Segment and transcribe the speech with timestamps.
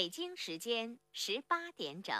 [0.00, 2.16] 北京时间十八点整。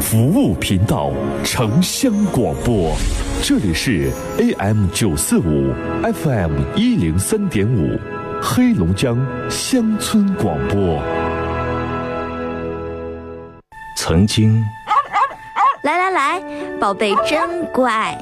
[0.00, 1.12] 服务频道，
[1.44, 2.96] 城乡广播，
[3.42, 5.74] 这里是 AM 九四五
[6.14, 7.98] ，FM 一零三点五，
[8.42, 9.18] 黑龙江
[9.50, 11.02] 乡村广播。
[13.98, 14.58] 曾经，
[15.84, 18.16] 来来来，宝贝真乖，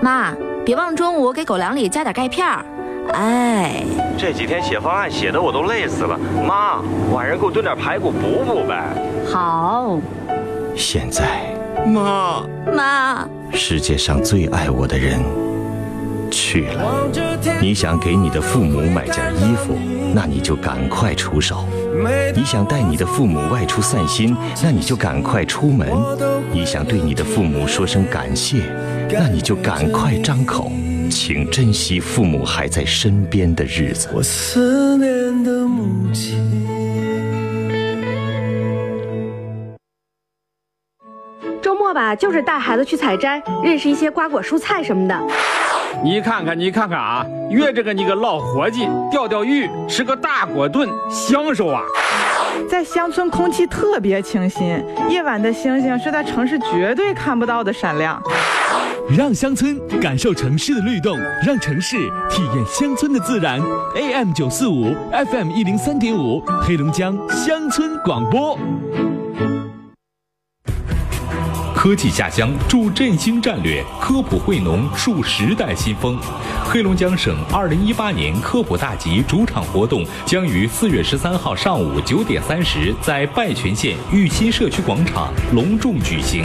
[0.00, 0.32] 妈，
[0.64, 2.64] 别忘中午给狗粮里加点钙片儿。
[3.12, 3.82] 哎，
[4.16, 6.80] 这几天写方案写的我都累死了，妈，
[7.12, 8.84] 晚上给我炖点排骨补补呗。
[9.30, 9.98] 好。
[10.76, 12.42] 现在，妈
[12.74, 15.20] 妈，世界上最爱我的人
[16.30, 17.08] 去了。
[17.60, 19.76] 你想给你的父母买件衣服，
[20.14, 21.56] 那你就赶快出手；
[22.34, 25.88] 你想带你的父母外出散心，那你就赶快出门；
[26.50, 28.62] 你想对你的父母说声感谢，
[29.10, 30.70] 那你就赶快张口。
[31.10, 34.08] 请珍惜父母还在身边的日子。
[34.14, 36.38] 我思念的母亲。
[41.60, 45.20] 周末吧，就是带孩子去采摘，认识一些瓜果蔬菜什么的。
[46.02, 51.82] 你看看，你看看啊，约着个你个老伙计钓钓鱼，吃个大果炖，享受啊！
[52.68, 58.20] 在乡村，空气特别清新，夜晚的星星是在城市绝对看不到的闪亮。
[59.16, 61.96] 让乡村感受城市的律动，让城市
[62.30, 63.60] 体验乡村的自然。
[63.96, 68.56] AM 九四五，FM 一零三点五，黑龙江乡村广播。
[71.80, 76.18] 科技下乡助振兴战略，科普惠农树时代新风。
[76.62, 86.44] 黑龙江省二零一八年科普大集主场活动将于四月十三号上午九点三十在拜泉县玉新社区广场隆重举行。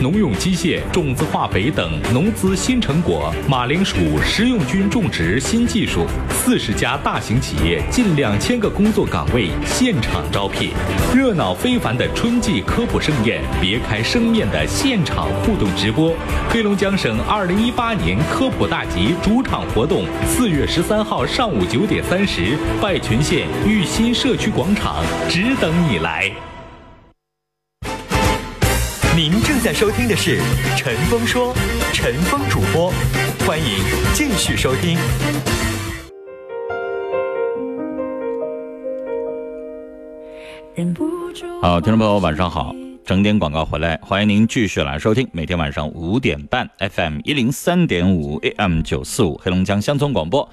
[0.00, 10.70] 农用机械、种子化肥等农资新成果，马铃薯食用菌种植新技术，四十家大型企业，近两千个工作岗位现场招聘。
[11.12, 16.14] 热闹非凡的春季科普盛宴，别开生面的现场互动直播。
[16.50, 19.56] 黑龙江省二零一八年科普大集主场。
[19.74, 26.30] 活动四月十三号上午九点三十，拜泉县玉新社区广场，只等你来。
[29.16, 30.38] 您正在收听的是
[30.76, 31.54] 陈峰说，
[31.94, 32.92] 陈峰主播，
[33.46, 33.64] 欢迎
[34.12, 34.98] 继续收听。
[41.62, 42.74] 好，听众朋友，晚上好。
[43.06, 50.48] 整点广告回来，欢迎您继续来收听每天晚上五点半 FM 一零三点五 AM 九四五黑龙江乡村广播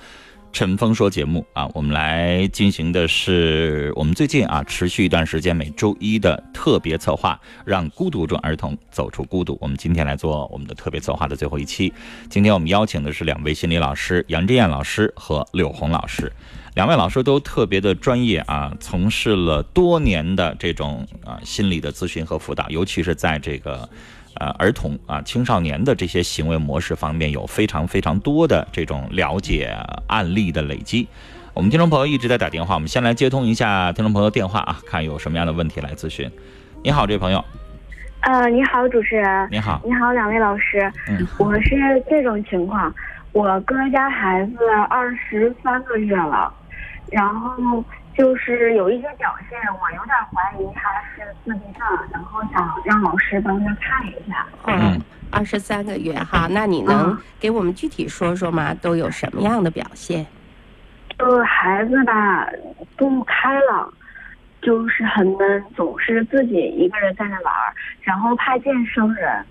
[0.52, 9.58] 陈峰说节目啊，我们来进行的是我们最近啊持续一段时间每周一的特别策划，让孤独中儿童走出孤独。
[9.60, 11.92] 我们今天来做我们的特别策划的最后一期，
[12.30, 16.32] 今天我们邀请的是两位心理老师杨志燕老师和柳红老师。
[16.76, 23.88] 两位老师都特别的专业啊，从事了多年的这种啊心理的咨询和辅导，尤其是在这个
[24.40, 29.72] 呃儿童啊青少年的这些行为模式方面，有非常非常多的这种了解
[30.08, 31.08] 案例的累积。
[31.54, 36.28] 我们听众朋友一直在打电话，我们先来接通一下听众朋友电话啊，看有什么样的问题来咨询。
[36.84, 37.46] 你好，这位朋友。
[38.22, 39.48] 呃，你好，主持人。
[39.52, 39.80] 你好。
[39.86, 40.92] 你好，两位老师。
[41.08, 41.24] 嗯。
[41.38, 42.92] 我是这种情况，
[43.32, 44.58] 我哥家孩子
[44.90, 46.52] 二十三个月了。
[47.12, 47.84] 然后
[48.18, 54.46] 就是有一些表现，我有点怀疑他是自闭症，然后想让老师帮他看一下。
[54.68, 55.00] 嗯，
[55.32, 58.74] 二十三个月哈，那你能给我们具体说说吗？
[58.76, 60.26] 都有什么样的表现？
[61.20, 62.48] 就孩子吧，
[62.98, 63.94] 不开朗，
[64.62, 67.54] 就是很闷，总是自己一个人在那玩，
[68.02, 69.46] 然后怕见生人。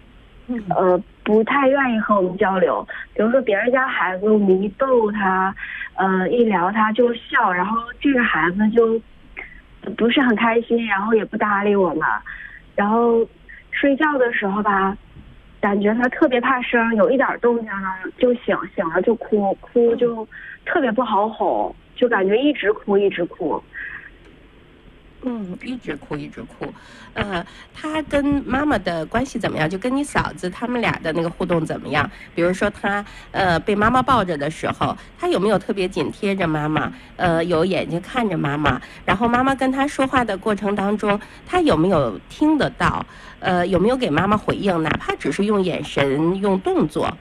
[0.70, 2.86] 呃，不太愿意和我们交流。
[3.14, 5.54] 比如说别人家孩子，我们一逗他，
[5.94, 9.00] 呃，一聊他就笑，然后这个孩子就
[9.96, 12.06] 不是很开心，然后也不搭理我们。
[12.74, 13.26] 然后
[13.70, 14.96] 睡觉的时候吧，
[15.60, 17.88] 感觉他特别怕生，有一点动静呢
[18.18, 20.26] 就醒，醒了就哭，哭就
[20.64, 23.62] 特别不好哄，就感觉一直哭一直哭。
[25.24, 26.66] 嗯，一直哭一直哭，
[27.14, 29.70] 呃，他跟妈妈的关系怎么样？
[29.70, 32.10] 就跟你嫂子他们俩的那个互动怎么样？
[32.34, 36.92] 比如说他呃被妈妈抱着的时候，他有没有特别紧贴着妈妈？
[37.16, 38.82] 呃，有眼睛看着妈妈？
[39.04, 43.06] 然后妈妈跟他说话的过程当中，他有没有听得到？
[43.38, 44.82] 呃，有没有给妈妈回应？
[44.82, 47.16] 哪怕只是用眼神、用动作？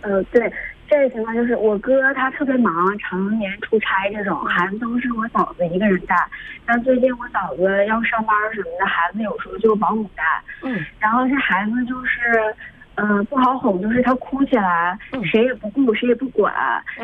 [0.00, 0.50] 呃，对。
[0.88, 6.16] 这个情况就是我哥他特别忙，常年出差，这种孩子都是我嫂子一个人带。
[6.64, 10.22] 但最近我嫂子要上班什么的，孩子有时候就保姆带。
[10.62, 10.84] 嗯。
[10.98, 12.54] 然后这孩子就是，
[12.94, 14.98] 呃，不好哄，就是他哭起来，
[15.30, 16.52] 谁也不顾，谁也不管。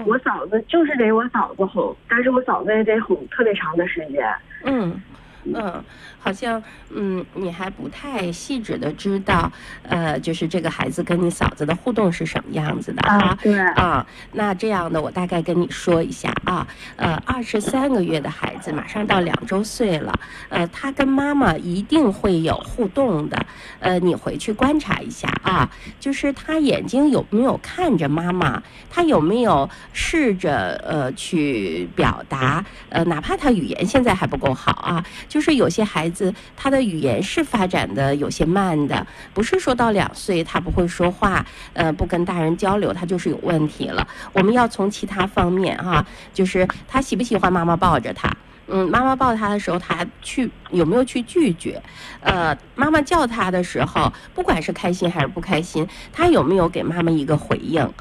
[0.07, 4.25] 我嫂子就是得我嫂子哄，但是我嫂子也得哄特别长的时间。
[4.65, 5.01] 嗯。
[5.45, 5.85] 嗯，
[6.19, 9.51] 好像嗯，你还不太细致的知道，
[9.83, 13.37] 呃，就是这个孩子跟你嫂子的互动是什么样子的啊？
[13.43, 20.19] 对啊，那这样的我大概跟你说一下啊，呃，二十三个月的孩子马上到两周岁了，
[20.49, 23.47] 呃，他跟妈妈一定会有互动的，
[23.81, 25.71] 呃，你回去观察一下啊，
[26.01, 35.05] 就是他眼睛有没有看着妈妈，他有没有试着呃去表达，呃，哪怕他语言现在还不够好啊。
[35.35, 44.07] 就是有些孩子他的语言是发展的有些慢的，不是说到两岁他不会说话，呃，不跟大人交流，他就是有问题了。
[44.33, 48.33] 我们要从其他方面哈，就是他喜不喜欢妈妈抱着他，
[48.69, 51.83] 嗯，妈妈抱他的时候他去有没有去拒绝，
[52.21, 57.93] 呃，妈妈叫他的时候，不管是开心还是不开心，他有没有给妈妈一个回应？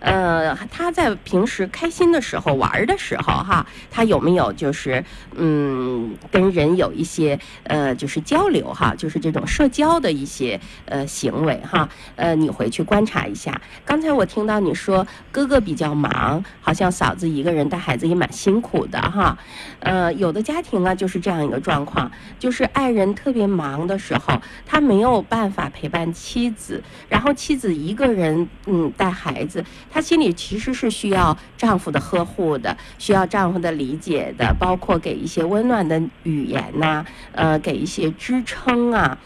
[0.00, 5.04] 呃，他在平时开心的时候玩的时候，哈，他有没有就是
[5.36, 13.60] 嗯，跟人有一些呃，就是交流哈，就是这种社交的一些呃行为哈，呃，你回去观察一下。
[13.84, 19.36] 刚才我听到你说哥哥比较忙，好像嫂子一个人带孩子也蛮辛苦的哈。
[19.80, 29.62] 呃，有的家庭啊就是这样一个状况，就是爱人特别忙的时候，他没有办法陪伴妻子，然后妻子一个人嗯带孩子。
[29.92, 39.18] 她心里其实是需要丈夫的呵护的，需要丈夫的理解的，包括给一些温暖的语言呐，呃，给一些支撑啊。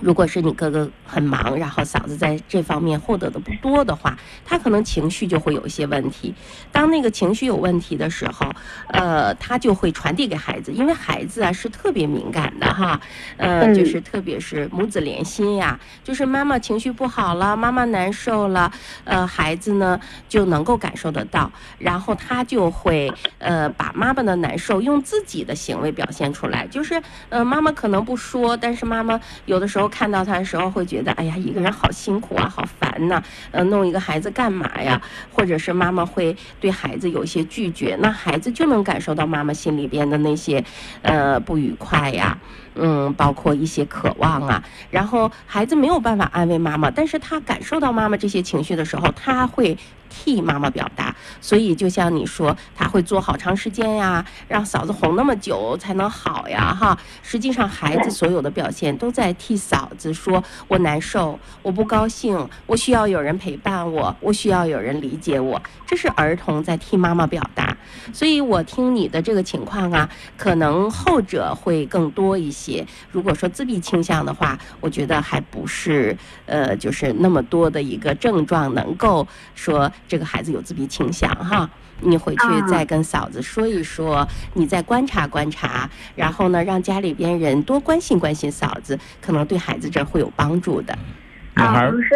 [0.00, 6.34] 如果是你哥哥很忙，然后嫂子在这方面获得的不多的话，他可能情绪就会有一些问题。
[6.70, 8.52] 当那个情绪有问题的时候，
[8.88, 13.00] 呃，他就会传递给孩子，因为孩子啊是特别敏感的哈，
[13.38, 18.70] 呃，就是特别是母子连心呀，就是妈妈情绪不好了，妈妈难受了，
[19.04, 19.98] 呃，孩子呢
[20.28, 29.85] 就能够感受得到，然后他就会呃把妈妈的难受用自己的行为表现出来，就是呃妈妈可能不说，但是妈妈有的时候。
[29.88, 35.00] 看到他的时候，会觉得哎呀，一个人好辛苦啊，好烦呐，呃，弄一个孩子干嘛呀？
[35.32, 40.64] 或者是妈妈会对孩子有一些拒绝，那孩子就能感受到妈妈心里边的那些，
[41.02, 42.38] 呃，不愉快呀，
[42.74, 44.62] 嗯，包括一些渴望啊。
[44.90, 49.76] 然后孩子没有办法安慰妈妈，但是他感受到妈妈这些情绪的时候，他会。
[50.08, 56.98] 替妈妈表达，所以就像你说，他会做好长时间呀，让嫂子哄那么久才能好呀，哈。
[57.22, 67.76] 实际上，孩子所有的表现都在替嫂子说：“我难受，我不高兴，我需要有人陪伴我，我需要有人理解我。”这是儿童在替妈妈表达。
[68.12, 72.86] 所以我听你的这个情况啊，可能后者会更多一些。
[73.10, 76.16] 如果说自闭倾向的话，我觉得还不是
[76.46, 79.90] 呃，就是那么多的一个症状能够说。
[80.08, 81.68] 这个孩子有自闭倾向哈，
[82.00, 90.96] 你回去再跟嫂子说一说，你再观察观察，然后呢，让家里边人多关心关心嫂子，可能对孩子这会有帮助的。
[91.54, 92.10] 啊，老师，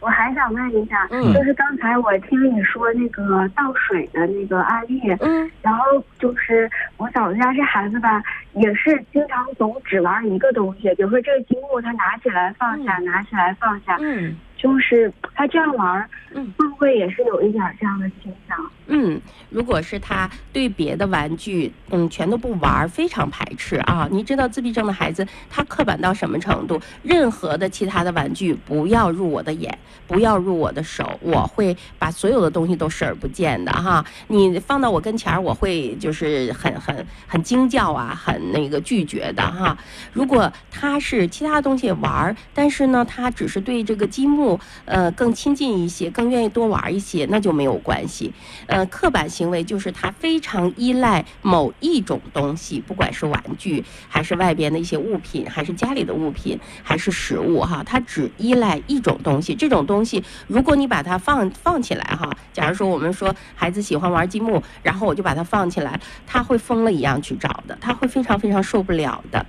[0.00, 8.22] 我还想问一下，就是刚才我听你说那个倒水的那个案例，嗯，然后就是我嫂子家这孩子吧，
[8.54, 14.34] 也是经常总只玩一个东西，比如说这个积木，他拿起来放下，拿起来放下，嗯。
[14.56, 18.56] 就是他这样玩，嗯，会不会也是有一点这样的倾向？
[18.88, 24.06] 嗯，如果是他对别的玩具，嗯，全都不玩，非常排斥啊。
[24.12, 26.80] 你知道自闭症的孩子他刻板到什么程度？
[27.02, 29.76] 任何的其他的玩具不要入我的眼，
[30.06, 34.04] 不要入我的手，我会把所有的东西都视而不见的哈。
[34.28, 39.76] 你放到我跟前儿，我会就是很很很惊叫啊，很那个拒绝的哈。
[40.12, 44.60] 如果他是其他东西玩，但是呢，他只是对这个积木。
[44.84, 48.32] 呃，更亲近一些，更愿意多玩一些，那就没有关系。
[48.66, 59.54] 呃，刻板行为就是他非常依赖某一种东西，不管是玩具，还是外边的一些物品，还是家里的物品，还是食物哈，他只依赖一种东西。
[59.54, 69.46] 这种东西，如果你把它放放起来哈，假如说我们说孩子喜欢玩积木，然后我就把它放起来，他会疯了一样去找的，他会非常非常受不了的。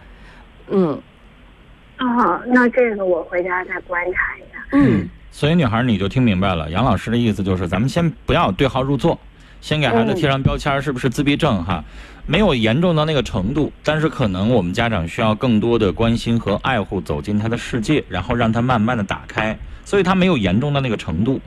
[0.69, 1.01] 嗯。
[1.99, 4.63] 哦，那这个我回家再观察一下。
[4.73, 9.19] 嗯，所以女孩你就听明白了，杨老师的意思就是，咱们先不要对号入座，
[9.61, 11.83] 先给孩子贴上标签，是不是自闭症哈？
[12.25, 21.39] 没有严重到那个程度，但是可能我们家长需要更多的关心和爱护，走进他的世界，然后让他慢慢的打开，所以他没有严重到那个程度，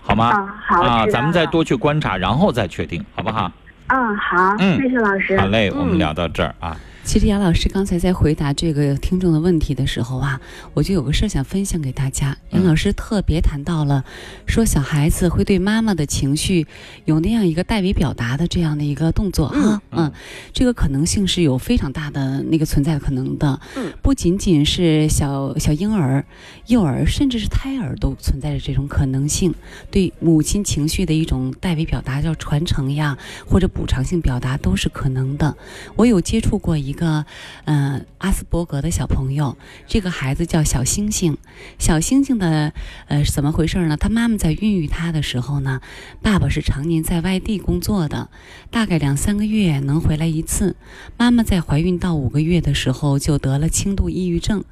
[0.00, 0.28] 好吗？
[0.28, 3.52] 啊，好啊，咱们再多去观察，然后再确定，好不好？
[3.88, 5.38] 嗯，好，嗯，谢谢老师。
[5.38, 6.74] 好嘞，我们聊到这儿啊。
[7.04, 10.40] 其实杨老师刚才在回答这个听众的问题的时候啊，
[10.72, 12.36] 我就有个事儿想分享给大家。
[12.50, 14.04] 杨老师特别谈到了，
[14.46, 16.66] 说小孩子会对妈妈的情绪
[17.04, 20.12] 有那样一个代为表达的这样的一个动作哈，嗯，
[20.52, 26.24] 这个可能性是有非常大的那个存在可能的，嗯，不仅仅是小小婴儿、
[26.68, 29.52] 幼儿，甚至是胎儿都存在着这种可能性，
[29.90, 35.56] 对母亲情绪的一种代为表达，叫传承呀，或者补偿性表达都是可能的。
[35.96, 36.91] 我有接触过一。
[36.92, 37.24] 一个，
[37.64, 39.56] 嗯，阿斯伯格的小朋友，
[39.86, 41.38] 这个孩子叫小星星。
[41.78, 42.74] 小星星的，
[43.08, 43.96] 呃，是怎么回事呢？
[43.96, 45.80] 他妈妈在孕育他的时候呢，
[46.20, 48.28] 爸爸是常年在外地工作的，
[48.70, 50.76] 大概两三个月能回来一次。
[51.16, 54.62] 妈妈在怀孕到五个月的时候就得了轻度抑郁症，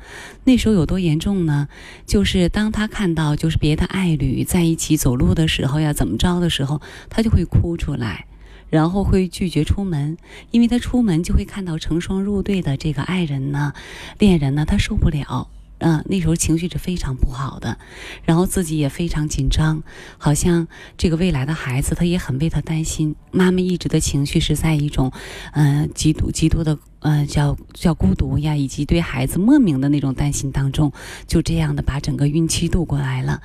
[0.44, 1.68] 那时候有多严重呢？
[2.04, 8.26] 就是当他看到就是别的爱侣在一起走路的时候呀，怎么着的时候，他就会哭出来。
[8.70, 10.16] 然后会拒绝出门，
[10.50, 13.74] 因为他出门就会看到成双入对的这个爱人呢、
[14.18, 15.50] 恋人呢，他受不了。
[15.82, 17.78] 嗯，那时候情绪是非常不好的，
[18.24, 19.82] 然后自己也非常紧张，
[20.18, 23.16] 好像这个未来的孩子他也很为他担心。
[23.30, 25.10] 妈妈一直的情绪是在一种，
[25.52, 26.78] 嗯，极度极度的。
[27.02, 30.92] 嗯，叫叫孤独呀，以及对孩子莫名的那种担心当中，
[31.26, 33.40] 就这样的把整个孕期度过来了。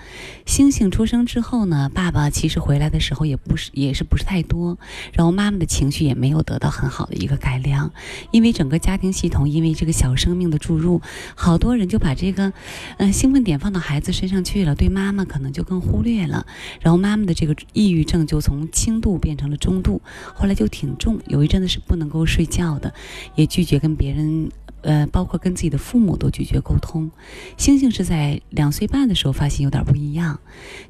[0.46, 4.78] 星星出生之后呢，爸爸其实回来的时候也不是也是不是太多，
[5.14, 7.90] 然后妈妈的情绪也没有得到很好的一个改良，
[8.32, 11.02] 因为整个家庭系统因为这个小生命的注入，
[11.34, 12.52] 好多人就把这个
[12.98, 16.46] 嗯兴奋点放到孩子身上去了，对妈妈可能就更忽略了，
[16.82, 20.02] 然后妈妈的这个抑郁症就从轻度变成了中度，
[20.34, 22.94] 后来就挺重，有一阵子是不能够睡觉的，
[23.36, 23.45] 也。
[23.46, 24.50] 拒绝跟别人，
[24.82, 27.10] 呃，包括跟自己的父母都拒绝沟通。
[27.58, 30.40] 星星是在两岁半的时候发现有点不一样。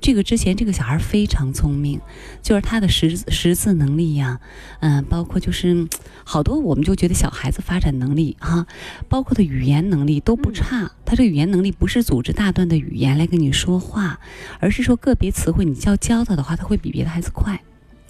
[0.01, 1.99] 这个之前这个小孩非常聪明，
[2.41, 4.39] 就是他的识识字能力呀，
[4.81, 5.87] 嗯，包括就是
[6.23, 8.67] 好多我们就觉得小孩子发展能力哈，
[9.07, 10.91] 包括的语言能力都不差。
[11.05, 14.19] 他这语言能力不是组织大段的语言来跟你说话，
[14.59, 17.61] 而是说个别词汇你要教他的话，他会比别的孩子快。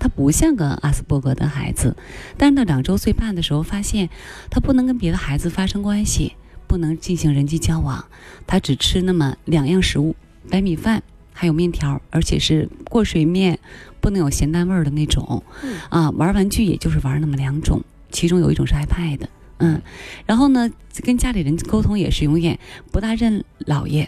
[0.05, 1.97] 他不像个阿斯伯格的孩子，
[2.37, 4.07] 但是到两周岁半的时候，发现
[4.51, 6.33] 他不能跟别的孩子发生关系，
[6.67, 8.05] 不能进行人际交往，
[8.45, 10.15] 他只吃那么两样食物：
[10.47, 11.01] 白米饭
[11.33, 13.57] 还有面条，而且是过水面，
[13.99, 15.41] 不能有咸淡味儿的那种。
[15.89, 17.81] 啊，玩玩具也就是玩那么两种，
[18.11, 19.21] 其中有一种是 iPad。
[19.57, 19.81] 嗯，
[20.27, 20.69] 然后呢，
[21.01, 22.59] 跟家里人沟通也是永远
[22.91, 24.07] 不大认姥爷，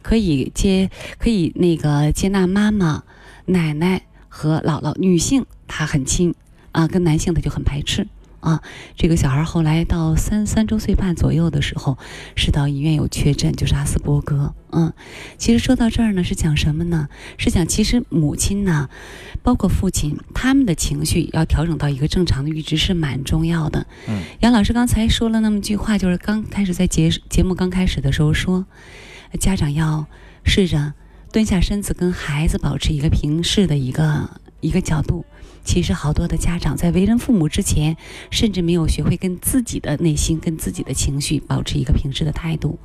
[0.00, 3.02] 可以接可以那个接纳妈妈、
[3.44, 4.00] 奶奶。
[4.36, 6.34] 和姥姥女性她很亲
[6.72, 8.06] 啊，跟男性她就很排斥
[8.40, 8.60] 啊。
[8.94, 11.96] 这个小孩后来到三三周岁半左右的时候，
[12.36, 14.54] 是到医院有确诊，就是阿斯伯格。
[14.72, 14.92] 嗯，
[15.38, 17.08] 其实说到这儿呢，是讲什么呢？
[17.38, 18.90] 是讲其实母亲呢，
[19.42, 23.86] 包括父亲，他们的情绪要调整到一个正常的阈值是蛮重要的。
[24.06, 28.66] 嗯，杨老师刚才说了那么句话，就是刚开始在节节目刚开始的时候说，
[29.40, 30.06] 家长要
[30.44, 30.92] 试着。
[31.36, 35.22] 蹲下身子，跟孩子保持一个平视的一个一个角度。
[35.62, 37.94] 其实好多的家长在为人父母之前，
[38.30, 42.78] 甚至没有学会跟自己的内心、跟自己的情绪保持一个平视的态度。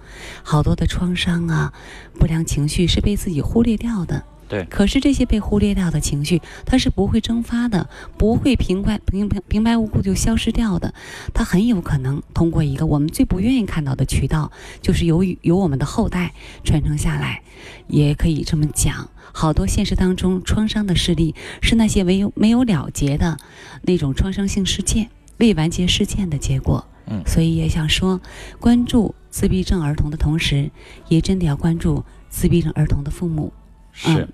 [0.43, 1.71] 好多的创伤啊，
[2.19, 4.21] 不良情绪是被自己忽略掉的。
[4.51, 10.93] 对，可是这些被忽略掉的情绪，它是不会蒸发的，不会平白平平平白无故就消失掉的。
[11.33, 16.33] 它很有可能通过一个我们最不愿意看到的渠道，就是由于由我们的后代
[16.65, 17.43] 传承下来，
[17.87, 19.09] 也可以这么讲。
[19.31, 23.37] 好多现实当中创伤的事例，是那些没有没有了结的
[23.83, 26.85] 那种创伤性事件、未完结事件的结果。
[27.07, 28.19] 嗯，所以也想说，
[28.59, 30.69] 关注自闭症儿童的同时，
[31.07, 33.53] 也真的要关注自闭症儿童的父母。
[33.93, 34.27] 是。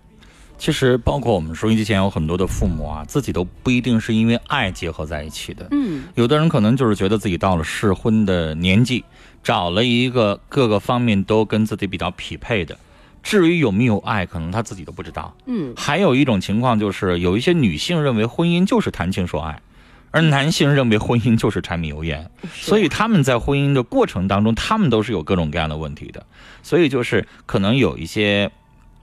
[0.57, 5.67] 其实，包括我们收音机前有很多的父母啊，自己都不一定是因为爱结合在一起的。
[5.69, 9.05] 嗯，有的人可能就是觉得自己到了适婚的年纪，
[9.43, 12.75] 找了一个各个方面都跟自己比较匹配的。
[13.21, 15.35] 至于有没有爱，可能他自己都不知道。
[15.45, 19.61] 嗯，还有一种情况就是，有一些女性认为婚姻就是谈情说爱，
[20.09, 26.25] 而男性认为婚姻就是柴米油盐，所以他们在婚姻的过程当中，他们都是有各种各样的问题的。
[26.63, 28.51] 所以就是可能有一些。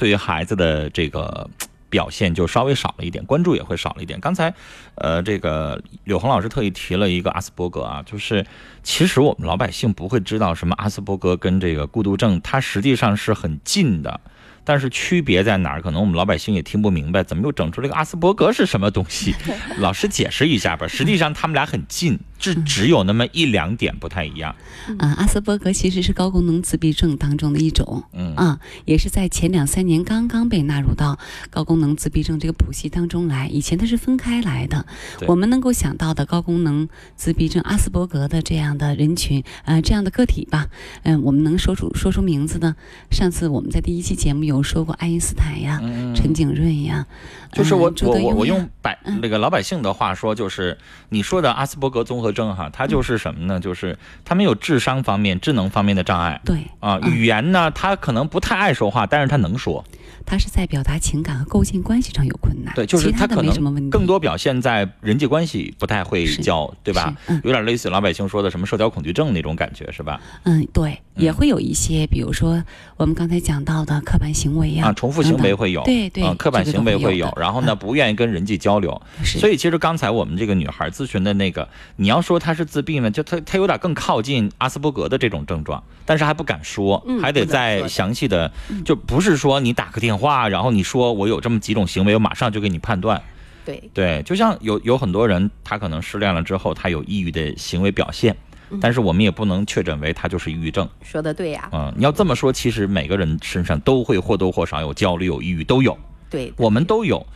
[0.04, 1.48] 对于孩子的这个
[1.88, 4.20] 表现就稍微少了一点，关注也会少了一点。
[4.20, 4.52] 刚才，
[4.96, 8.44] 呃，这个柳红老师特意提了一个阿斯伯格啊，就是
[8.82, 14.20] 其实我们老百姓不会知道什么阿斯伯格跟这个孤独症，它实际上是很近的，
[14.62, 15.80] 但是区别在哪儿？
[15.80, 19.34] 可能我们老百姓也听不明白，怎么又整出这个阿斯伯格是什么东西？
[19.80, 20.86] 老师解释一下吧。
[20.86, 22.18] 实际上他们俩很近。
[22.44, 24.54] 这只有那么一两点不太一样。
[24.98, 33.48] 啊，阿斯伯格其实是高功能自闭症当中的一种，嗯啊，也是在前两三年刚刚被纳入到高功能自闭症这个谱系当中来。
[33.48, 34.84] 以前它是分开来的。
[35.26, 36.86] 我们能够想到的高功能
[37.16, 40.66] 自闭症阿斯伯格的这样的人群，呃，这样的个体吧，
[41.04, 42.76] 嗯、我们能说出说出名字的？
[43.10, 45.80] 上次我们在第一期节目有说过爱因斯坦呀、
[46.14, 47.14] 陈景润呀，嗯
[47.54, 50.76] 就是我我我我用百那个老百姓的话说，就是
[51.08, 53.58] 你说的阿斯伯格综合征哈，它就是什么呢？
[53.58, 56.38] 就是他们有智商方面、智能方面的障碍。
[56.44, 59.82] 对啊，语言呢，他可能不太爱说话，但是他能说。
[60.26, 63.42] 他是在表达情感和构建关系上有困难，对，就是他可。
[63.42, 67.14] 能更多表现在人际关系不太会交，对吧？
[67.28, 70.18] 嗯有点类似老百姓说的什么社交恐惧症那种感觉，是吧？
[70.44, 72.62] 嗯，对，也会有一些，比如说
[72.96, 88.50] 我们刚才讲到的刻板行为呀、啊，重复行为会有，对对、啊，刻板行为会有然后呢，不愿意跟人际交流，所以其实刚才我们这个女孩咨询的那个，你要说她是自闭呢，就她她有点更靠近阿斯伯格的这种症状，但是还不敢说，嗯还得再详细的，
[88.84, 93.22] 就不是说你打个电话，然后你说我有这么几种行为，我马上就给你判断。
[93.64, 93.90] 对。
[93.94, 98.43] 对，就像有有很多人，他可能失恋了之后，他有抑郁的行为表现，嗯
[98.80, 100.88] 但是我们也不能确诊为他就是抑郁症。
[101.02, 105.96] 说的对呀、嗯，你要这么说，其实每个人身上都会或多或少有焦虑、有抑郁，都有，
[106.30, 107.26] 对，我们都有，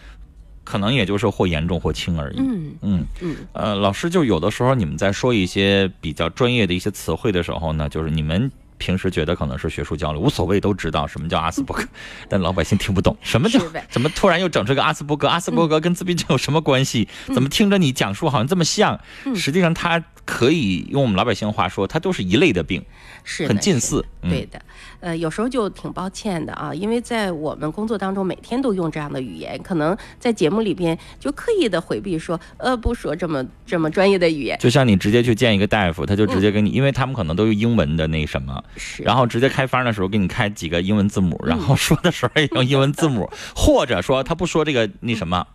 [0.64, 2.36] 可能也就是或严重或轻而已。
[2.38, 8.50] 嗯嗯嗯，呃，老师就有的时候你们在说一些比较专业的一些词汇的时候呢，就是你们。
[8.78, 11.84] 平时觉得可能是学术交流，无所谓，都知道什么叫阿斯伯格，
[12.28, 15.28] 但老百姓听不懂什么叫怎么突然又整出个阿斯伯格？
[15.28, 17.08] 阿斯伯格跟自闭症有什么关系？
[17.34, 18.98] 怎么听着你讲述好像这么像？
[19.34, 22.84] 实际上它可以用我们老百姓话说，它都是一类的病，
[23.30, 24.02] 是的很近似。
[24.22, 24.60] 嗯对的，
[24.98, 34.58] 呃，有时候就挺抱歉的啊，因为在我们工作当中每天都用这样的语言，可能在节目里边就刻意的回避说，呃，不说这么这么专业的语言。
[34.58, 45.46] 就像你直接去见一个大夫，他就直接给你，因为他们可能都用英文的那什么，是然后直接开方的时候给你开几个英文字母，然后说的时候也用英文字母， 或者说他不说这个那什么。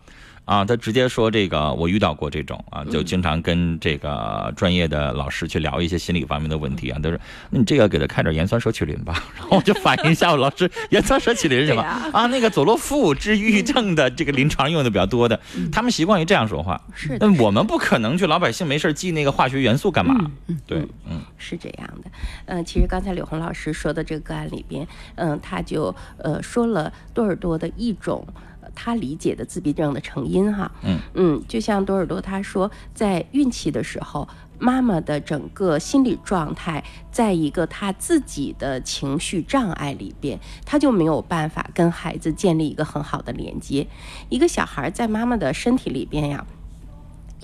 [0.44, 6.98] 啊，他直接说这个，我遇到过这种啊，就经常跟这个专业的老师去聊一些心理方面的问题啊。
[7.02, 7.18] 他说，
[7.50, 9.14] 那你这个给他开点盐酸舍曲林吧。
[9.36, 12.26] 然后我就反映一下，我老师盐酸舍曲林是什么啊？
[12.26, 15.40] 那个佐洛夫治抑郁症的这个临床用的比较多的，
[15.72, 16.80] 他们习惯于这样说话。
[16.94, 20.30] 是的那我们不可能去老百姓没事记那个化学元素干嘛？
[20.66, 21.22] 对，嗯。
[21.38, 22.10] 是这样的，
[22.46, 28.26] 嗯、其实刚才柳红老师说的这个个案里边，嗯、他就呃说了多尔多的一种。
[28.74, 43.86] 呃他理解的自闭症的成因哈，嗯嗯，就像多尔多他说，在孕期的时候，妈妈的整个心理状态，在一个他自己的情绪障碍里边，他就没有办法跟孩子建立一个很好的连接。
[44.28, 46.44] 一个小孩在妈妈的身体里边呀，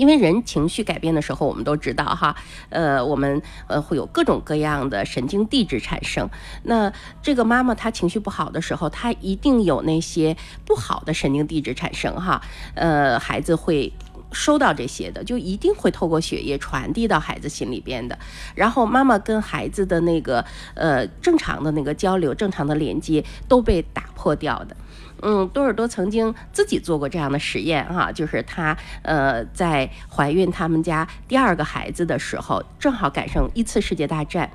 [0.01, 2.35] 因为人情绪改变的时候，我们都知道哈，
[2.71, 6.27] 呃，我们呃会有各种各样的神经递质产生。
[6.63, 6.91] 那
[7.23, 10.35] 这个妈妈她情绪不好的时候，她一定有那些
[10.65, 12.41] 不好的神经递质产生哈，
[12.75, 13.93] 呃，孩子会。
[14.33, 18.17] 收到这些的，就一定会透过血液传递到孩子心里边的。
[18.55, 24.77] 然后妈妈跟孩子的那个呃正常的那个交流、正常的连接都被打破掉的。
[25.23, 34.51] 嗯，多尔多曾经自己做过这样的实验哈、就是他呃在怀孕他们家第二个孩子的时候，正好赶上一次世界大战，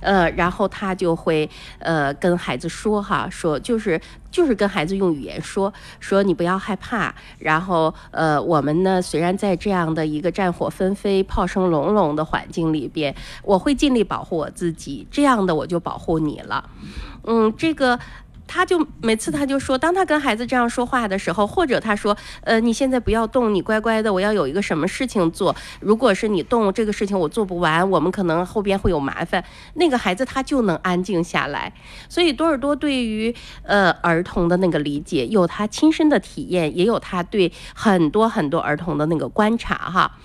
[0.00, 1.48] 呃，然后他就会
[1.78, 4.00] 呃跟孩子说哈，说就是
[4.30, 16.70] 就是跟孩子用语言说说你不要害怕，然后呃我们呢虽然在这样的一个战火纷飞、炮声隆隆的环境里边，我会尽力保护我自己，这样的我就保护你了，
[17.24, 17.98] 嗯，这个。
[18.46, 25.54] 他就每次他就说，当他跟孩子这样说话的时候，或者他说，呃，你现在不要动，你乖乖的，我要有一个什么事情做。
[25.80, 29.44] 如果是你动这个事情，我做不完，我们可能后边会有麻烦。
[29.74, 31.72] 那个孩子他就能安静下来。
[32.08, 40.16] 所以多尔多对于呃儿童的那个理解，有他亲身的体验，也有他对很多很多儿童的那个观察哈。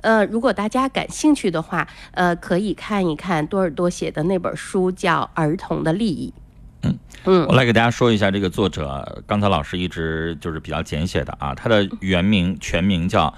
[0.00, 6.32] 呃，如果大家感兴趣的话，呃，可以看一看多尔多写的那本书，叫《儿童的利益》。
[6.82, 6.98] 嗯。
[7.24, 7.46] 嗯。
[7.46, 13.32] 我来给大家说一下这个作者，刚才老师一直就是比较简写的啊，他的原名全名叫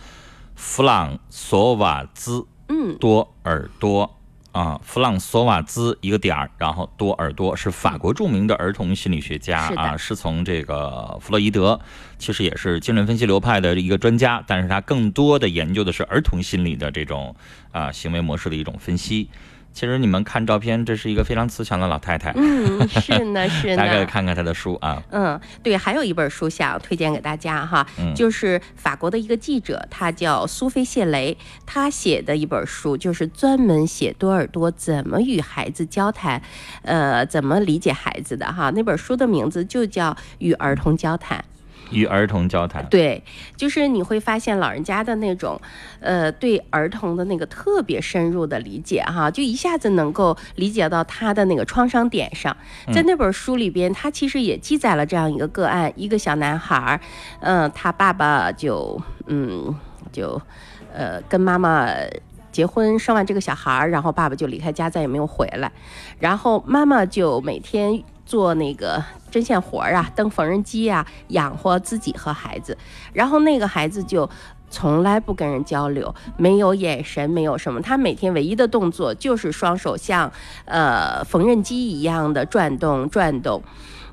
[0.55, 2.96] 弗朗索瓦兹嗯。
[2.98, 4.16] 多尔多。
[4.53, 11.79] 啊，弗朗索瓦兹一个点儿，然后多尔多是法国著名的儿童心理学家啊，是从这个弗洛伊德，
[12.18, 17.33] 其实也是精神分析流派的一个专家，但是他更多的研究的是儿童心理的这种
[17.70, 19.31] 啊行为模式的一种分析。
[19.72, 22.33] 其实你们看照片，这是一个非常慈祥的老太太。
[22.37, 23.76] 嗯，是呢， 是呢。
[23.76, 25.02] 大家可以看看她的书啊。
[25.11, 36.42] 嗯，对，还有一本书想推荐给大家哈，嗯就是法国的一个记者，他叫苏菲谢雷，他写的一本书，就是专门写多尔多怎么与孩子交谈，
[36.83, 38.70] 呃，怎么理解孩子的哈。
[38.70, 41.38] 那本书的名字就叫《与儿童交谈》。
[41.90, 42.85] 与儿童交谈。
[42.87, 43.22] 对，
[43.57, 45.61] 就是你会发现老人家的那种，
[46.00, 52.57] 呃，对儿童的那个特别深入的理解哈，就一下子能够理解到他的那个创伤点上。
[52.92, 57.00] 在那本书里边，他其实也记载了这样一个个案：一个小男孩儿，
[57.40, 59.74] 嗯、他爸爸就嗯
[60.12, 60.40] 就
[60.92, 61.88] 呃跟妈妈。
[62.53, 65.70] 结婚生完这个小孩儿，然后爸爸就离开家，再也没有回来。
[66.18, 72.79] 然后妈妈就每天做那个针线活儿啊，蹬缝纫机啊，养活自己和孩子。
[73.12, 74.31] 然后那个孩子就
[74.71, 77.83] 从来不跟人交流，没有眼神，没有什么。
[77.83, 80.31] 他每天唯一的动作就是双手像
[80.64, 83.61] 呃缝纫机一样的转动转动。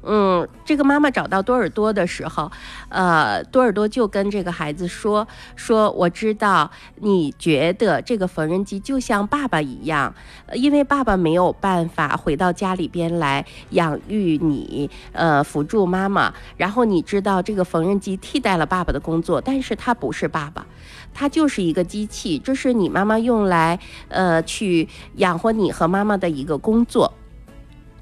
[0.04, 2.52] 嗯，这个妈妈找到多尔多的时候，
[2.90, 10.14] 呃，多尔多就跟这个孩子说说，我知道你觉得这个缝纫机就像爸爸一样，
[10.54, 16.34] 因为爸爸没有办法回到家里边来养育你，呃，辅助妈妈。
[16.56, 20.66] 然后你知道这个缝纫机替代了爸爸的工作，但是它不是爸爸。
[21.14, 23.80] 它就是一个机器，这是你妈妈用来
[24.10, 27.12] 呃去养活你和妈妈的一个工作。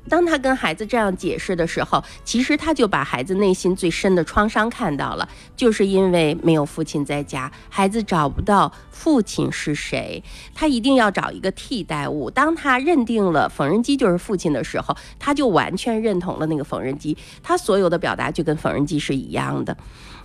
[0.07, 12.29] 当他跟孩子这样解释的时候，其实他就把孩子内心最深的创伤看到了，就是因为没有父亲在家，孩子找不到父亲是谁，他一定要找一个替代物。
[12.29, 19.75] 当他认定了缝纫机就是父亲的时候，他就完全认同了那个缝纫机，他所有的表达就跟缝纫机是一样的。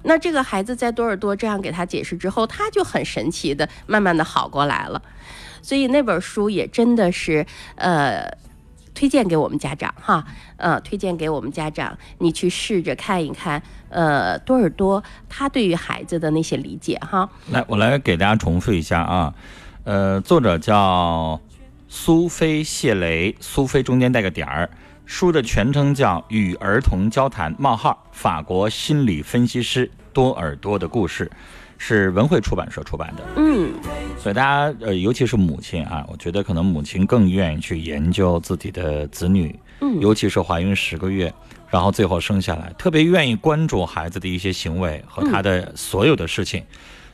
[0.03, 5.01] 那这个孩子在多尔多这样给他解释之后，他就很神奇的慢慢的好过来了。
[5.63, 8.31] 所以那本书也真的是，呃。
[9.01, 10.23] 推荐给我们家长哈，
[10.59, 17.27] 呃，推荐给我们家长，你去试着看一看，呃，多尔多他对于孩子的那些理解哈。
[17.51, 19.35] 来，我来给大家重复一下啊，
[19.85, 21.41] 呃，作者叫
[21.89, 24.69] 苏菲谢雷，苏菲中间带个点儿。
[25.07, 31.25] 书的全称叫《与儿童交谈：冒号法国心理分析师多尔多的故事》，
[31.83, 33.25] 是文汇出版社出版的。
[33.37, 33.73] 嗯，
[34.19, 41.33] 所以大家呃，尤其是母亲啊，我觉得可能母亲更愿意去研究自己的子女，嗯尤其是怀孕十个月，
[41.71, 46.63] 然后最后生下来，特别愿意关注孩子的一些行为和他的所有的事情。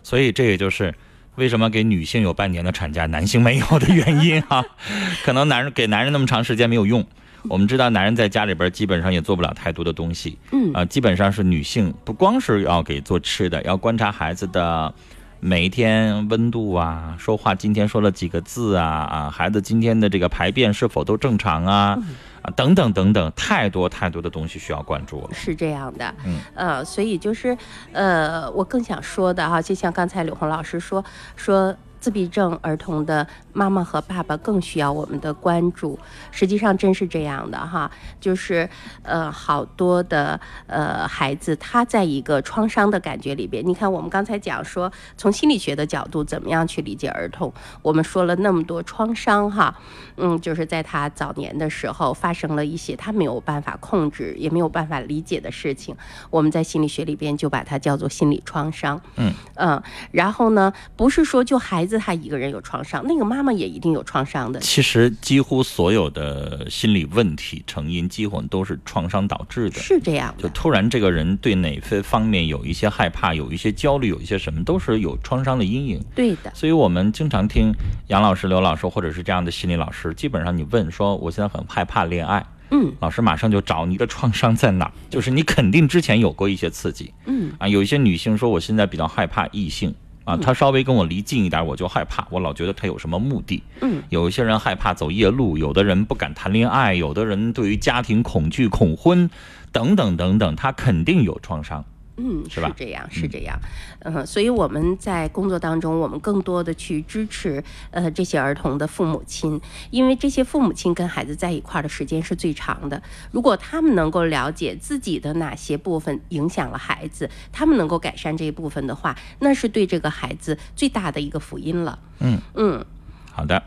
[0.02, 0.92] 所以这也就是
[1.36, 4.64] 为什么给女性有半年的产假，男性没有的原因啊。
[5.24, 7.06] 可能男人给男人那么长时间没有用。
[7.48, 14.92] 我们知道，男人在家里边基本上也做不了太多的东西，嗯啊、基本上是女性，不光是要给做吃的，要观察孩子的
[15.40, 21.98] 每一天温度啊，说话今天说了几个字啊，啊，孩子今天的这个排便是否都正常啊，
[22.42, 25.30] 啊，等等等等，太多太多的东西需要关注了。
[25.32, 27.56] 是这样的，嗯，呃，所以就是，
[27.92, 31.04] 呃，我更想说的哈，就像刚才柳红老师说
[31.36, 31.76] 说。
[32.00, 35.98] 自闭症儿童的妈妈和爸爸更需要我们的关注，
[36.30, 38.68] 实际上真是这样的哈，就是
[39.02, 49.74] 呃好多的呃孩子他在一个创伤的感觉里边，你看我们刚才讲说从心理学的角度怎么样去理解儿童，我们说了那么多创伤哈，
[50.16, 55.96] 嗯，就是在他早年的时候发生了一些他没有办法控制也没有办法理解的事情，
[56.30, 59.00] 我们在心理学里边就把它叫做心理创伤。
[59.16, 64.60] 嗯嗯，然后呢，不是说就孩子他一个人有创伤，那个妈妈也一定有创伤的。
[64.60, 69.78] 其实几乎所有的心理问题成因，几乎都是创伤导致的。
[69.80, 76.04] 是这样的，就突然这个人对哪些方面有一些害怕，有一些焦虑，有一些什么，都是有创伤的阴影。
[76.14, 76.52] 对的。
[76.54, 77.72] 所以我们经常听
[78.08, 89.94] 杨老师、刘老师，或者是这样的心理老师，基本上你问说，我现在很害怕恋爱，嗯，老师马上就找你的创伤在哪儿，就是你肯定之前有过一些刺激，嗯啊，有一些女性说我现在比较害怕异性。
[90.26, 93.62] 啊，他稍微跟我离近一点，我就害怕，我老觉得他有什么目的。
[93.80, 99.30] 嗯，有一些人害怕走夜路，有的人不敢谈恋爱，有的人对于家庭恐惧、恐婚，
[99.70, 101.84] 等等等等，他肯定有创伤。
[102.18, 103.58] 嗯，是吧是这样，是这样，
[104.00, 113.02] 嗯、所以我们在工作当中，我们更多的去支持呃这些儿童的父母亲，因为这些父母亲跟孩子在一块儿的时间是最长的。
[113.30, 121.98] 如果他们能够了解自己的哪些部分影响了孩子，他们能够改善这一部分的话，那是对这个孩子最大的一个福音了。
[122.20, 122.84] 嗯嗯，
[123.30, 123.62] 好的。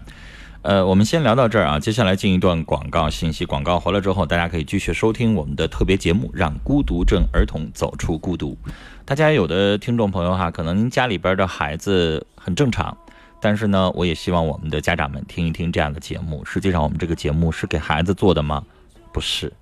[0.61, 3.45] 呃，我们先聊到这儿啊，接下来进一段广告信息。
[3.45, 8.57] 广告回来之后，大家可以继续收听我们的特别节目《让孤独症儿童走出孤独》。
[9.05, 12.95] 大家有的听众朋友哈，可能您家里边的孩子很正常，
[13.39, 16.43] 但是呢，我也希望我们的家长们听一听这样的节目。
[16.43, 18.61] 实际上，我们这个节目是给孩子做的吗？
[19.13, 19.53] 不是。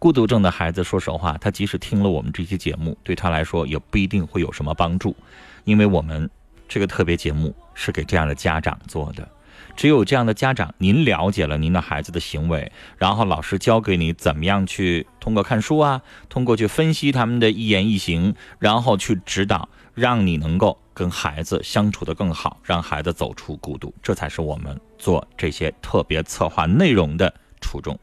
[0.00, 5.14] 孤独症的孩子，说实话，他即使听了我们这期节目，对他来说也不一定会有什么帮助，
[5.62, 6.28] 因为我们
[6.68, 9.28] 这个特别节目是给这样的家长做的。
[9.76, 27.98] 只有这样的家长，您了解了您的孩子的行为，然后老师教给你怎么样去通过看书啊，通过去分析他们的一言一行，然后去指导，让你能够跟孩子相处的更好，让孩子走出孤独，这才是我们做这些特别策划内容的初衷。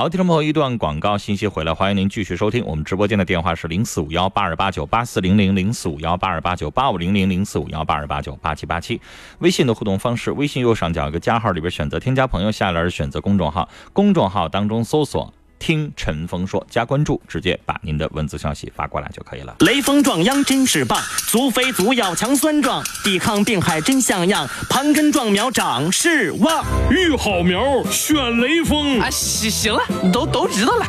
[0.00, 2.64] 好，听众朋友，一段广告信息回来，欢迎您继续收听。
[2.64, 8.98] 我们直播间的电话是零四五幺八二八九八四零零零四五幺八二八九八五零零零四五幺八二八九八七八七。
[9.40, 15.34] 微信的互动方式，微信右上角一个加号里边选择添加朋友，下栏选择公众号，公众号当中搜索。
[15.60, 19.54] 听陈峰说，加关注，直接把您的文字消息发过来就可以了。
[19.60, 26.64] 雷锋壮秧真是棒，足肥足要强酸壮，抵抗病害真像样，盘根壮苗长势旺。
[26.90, 29.08] 育好苗选雷锋啊！
[29.10, 30.86] 行行了，都都知道了。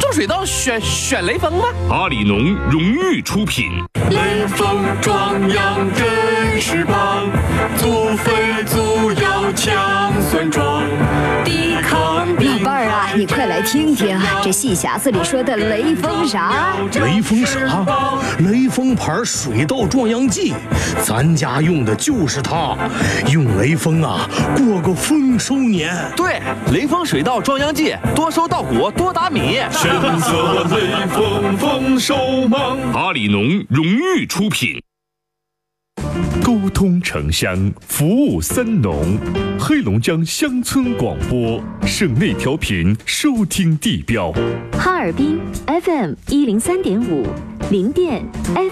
[0.00, 1.64] 种水稻选选雷锋吗？
[1.88, 3.70] 阿里农荣誉出品。
[4.10, 7.30] 雷锋壮秧真是棒，
[7.78, 10.82] 足肥足要强酸壮，
[11.44, 12.17] 抵抗
[13.18, 16.76] 你快来听听这戏匣子里说的雷锋啥？
[17.02, 17.84] 雷锋啥？
[18.48, 20.54] 雷锋牌水稻壮阳剂，
[21.02, 22.76] 咱家用的就是它。
[23.32, 25.92] 用雷锋啊，过个丰收年。
[26.16, 26.40] 对，
[26.72, 29.56] 雷锋水稻壮阳剂，多收稻谷，多打米。
[29.72, 32.78] 选择雷锋丰收忙。
[32.92, 34.80] 阿里农荣誉出品。
[36.48, 39.18] 沟通城乡，服务三农，
[39.60, 44.32] 黑龙江乡村广播，省内调频收听地标：
[44.72, 47.26] 哈尔滨 FM 一零三点五，
[47.70, 48.24] 林甸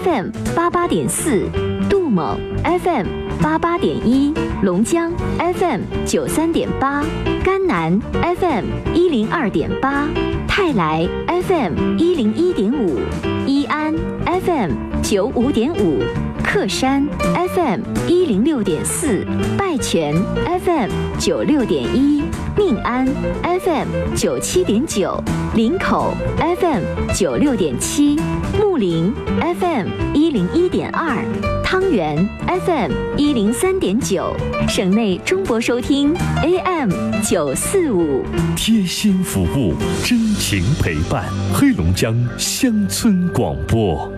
[0.03, 1.43] FM 八八点四，
[1.87, 3.05] 杜蒙 FM
[3.43, 7.05] 八八点一，龙江 FM 九三点八，
[7.43, 8.01] 甘南
[8.39, 10.07] FM 一零二点八，
[10.47, 12.97] 泰来 FM 一零一点五，
[13.45, 13.93] 伊安
[14.25, 14.71] FM
[15.03, 16.01] 九五点五。
[16.47, 17.05] 克山
[17.53, 20.15] FM 一零六点四，拜泉
[20.63, 22.23] FM 九六点一，
[22.55, 23.05] 宁安
[23.43, 25.21] FM 九七点九，
[25.55, 26.81] 林口 FM
[27.13, 28.15] 九六点七，
[28.57, 29.13] 木林
[29.59, 31.17] FM 一零一点二，
[31.65, 32.17] 汤圆
[32.65, 34.33] FM 一零三点九，
[34.69, 36.89] 省内中波收听 AM
[37.21, 38.23] 九四五，
[38.55, 44.09] 贴心服务，真情陪伴，黑龙江乡村广播。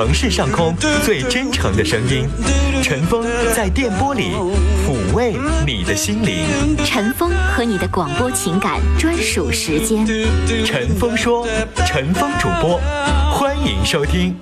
[0.00, 2.26] 城市上空最真诚的声音，
[2.82, 3.22] 陈峰
[3.54, 4.30] 在电波里
[4.82, 5.36] 抚慰
[5.66, 6.46] 你的心灵。
[6.86, 10.06] 陈峰和你的广播情感专属时间。
[10.64, 11.46] 陈峰说，
[11.86, 12.80] 陈峰主播，
[13.30, 14.34] 欢迎收听。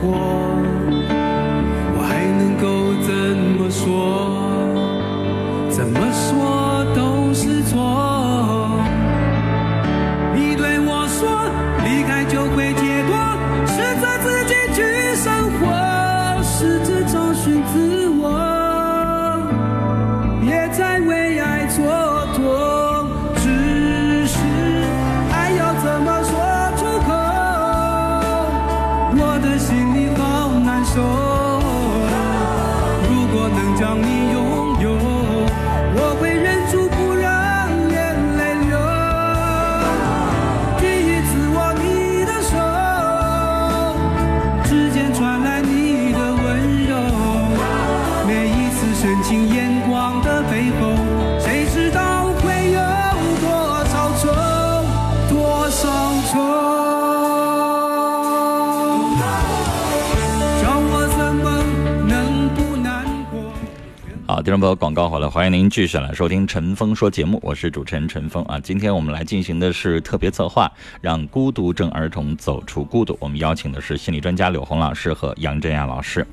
[0.00, 0.06] 我
[1.96, 2.64] 我还能够
[3.02, 3.10] 怎
[3.58, 3.82] 么说，
[5.68, 7.74] 怎么说都是错。
[10.34, 11.28] 你对我说
[11.84, 13.10] 离开就会解脱，
[13.66, 14.78] 试着自己去
[15.16, 15.26] 生
[15.58, 15.66] 活，
[16.42, 18.47] 试着找寻自我。
[33.08, 34.37] 如果能将你拥。
[64.48, 68.58] 听众朋友，广告好了，欢迎您继续来收听陈峰说节目，我是主持人陈峰啊。
[68.58, 73.14] 今天我们来进行的是特别策划，让孤独症儿童走出孤独。
[73.20, 76.26] 我们邀请的是心理专家柳红老师和杨振亚老师。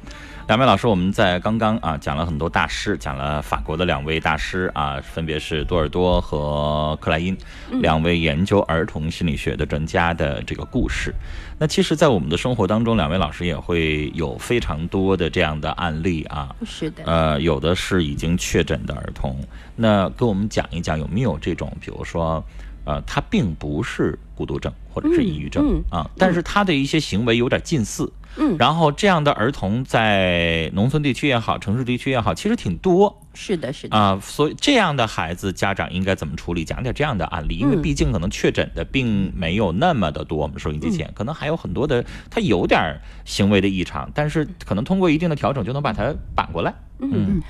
[0.47, 7.36] 两位老师，我们在刚刚啊讲了很多大师，讲了法国的两位大师啊，分别是多尔多和克莱因
[7.71, 11.12] 嗯两位研究儿童心理学的专家的这个故事。
[11.58, 16.55] 那其实，在我们的生活当中，两位老师也会有非常多的这样的案例啊。
[16.63, 19.39] 是的，呃，有的是已经确诊的儿童，
[19.75, 22.45] 那跟我们讲一讲有没有这种，比如说，
[22.86, 28.08] 呃，他并不是孤独症或者是抑郁症、嗯啊，但是他的一些行为有点近似。
[28.38, 34.19] 嗯，然后这样的儿童在农村地区也好，城市地区也好，其实挺多是的，是的，啊。
[34.21, 36.65] 所以这样的孩子，家长应该怎么处理？
[36.65, 40.38] 讲点这样的案例，因为嗯毕竟可能确诊的并没有那么的多。
[40.39, 46.74] 我们收音机前可能还有很多的，他有点行为的异常，但是可能通过一定的调整就能把它扳过来。
[47.00, 47.41] 嗯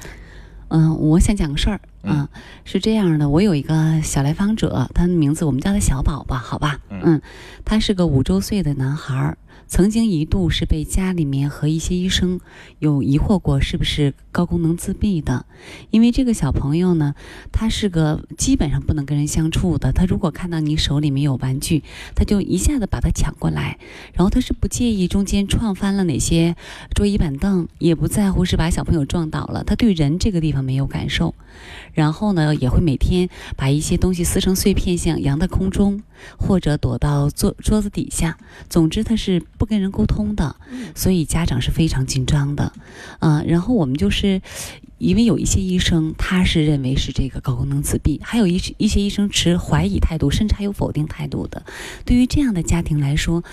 [0.70, 2.30] 嗯，我想讲个事儿啊，
[2.64, 6.80] 是这样的，我有一个小来访者，他的名字我们叫他小宝宝，好吧？
[6.90, 7.22] 嗯，
[7.64, 9.38] 他是个五周岁的男孩儿，
[9.68, 12.40] 曾经一度是被家里面和一些医生
[12.80, 15.46] 有疑惑过是不是高功能自闭的，
[15.90, 17.16] 因为这个小朋友呢，
[17.52, 21.84] 他是个基本上不能跟人相处的，他如果看到你手里面有玩具，
[22.16, 23.78] 他就一下子把它抢过来，
[24.14, 26.56] 然后他是不介意中间撞翻了哪些
[26.94, 31.34] 桌椅板凳，也不在乎是把小朋友撞倒了，他对人这个地方没有感受，
[31.94, 36.02] 然后呢，也会每天把一些东西撕成碎片，像扬在空中，
[36.38, 38.38] 或者躲到桌桌子底下。
[38.70, 40.56] 总之，他是不跟人沟通的，
[40.96, 42.74] 所以家长是非常紧张的。
[43.20, 44.42] 啊、然后我们就是。
[44.98, 51.66] 因为有一些医生，他是认为是这个高功能自闭，还有一一些医生持怀疑态度，甚至还有否定态度的。
[52.06, 53.44] 对于这样的家庭来说，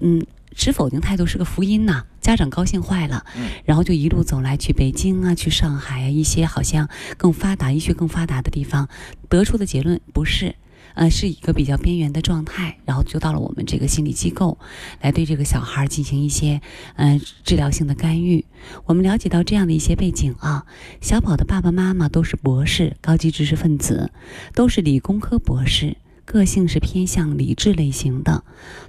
[0.00, 0.24] 嗯，
[0.56, 3.24] 持否定态度是个福音呐、家长高兴坏了，
[3.64, 8.88] 然后就一路走来，去北京啊，去上海啊，一些好像更发达、医学更发达的地方，
[9.28, 10.54] 得出的结论不是。
[10.94, 14.58] 呃，是一个比较边缘的状态，然后就到了我们这个心理机构，
[15.00, 16.60] 来对这个小孩儿进行一些
[16.96, 18.44] 嗯、呃、治疗性的干预。
[18.84, 20.66] 我们了解到这样的一些背景啊，
[21.00, 24.12] 小宝的爸爸妈妈都是博士、高级知识分子，
[24.52, 25.96] 都是理工科博士。
[26.24, 28.44] 个性是偏向理智类型的，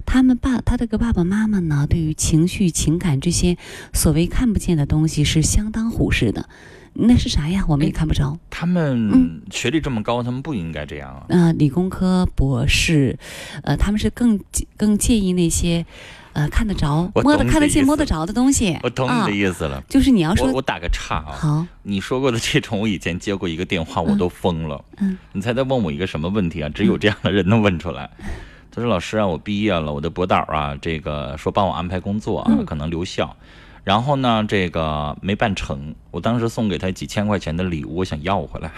[0.06, 3.56] 他们爸他这个爸爸妈妈呢，对于情绪、情感这些
[3.92, 6.48] 所谓看不见的东西是相当忽视的。
[6.96, 7.64] 那是啥呀？
[7.66, 8.38] 我们也看不着。
[8.50, 11.26] 他们学历这么高，他们不应该这样啊。
[11.28, 13.18] 呃，理工科博士，
[13.64, 14.38] 呃，他们是更
[14.76, 15.84] 更介意那些，
[16.34, 18.78] 呃，看得着、摸得看得见、摸得着的东西。
[18.82, 24.84] 我懂你啊的意思了，就是你要说我我打个岔啊，好，你说过的这种，我以前接过一个电话，我都疯了。
[24.98, 26.68] 嗯，你猜他问我一个什么问题啊？
[26.68, 28.10] 只有这样的人能问出来。
[28.70, 33.36] 他说：“老师啊，我毕业了，我的博导啊，这个说帮我安排工作啊，嗯可能留校，
[33.84, 35.94] 然后呢，这个没办成。
[36.10, 38.72] 我当时送给他几千块钱的礼物，我想要回来。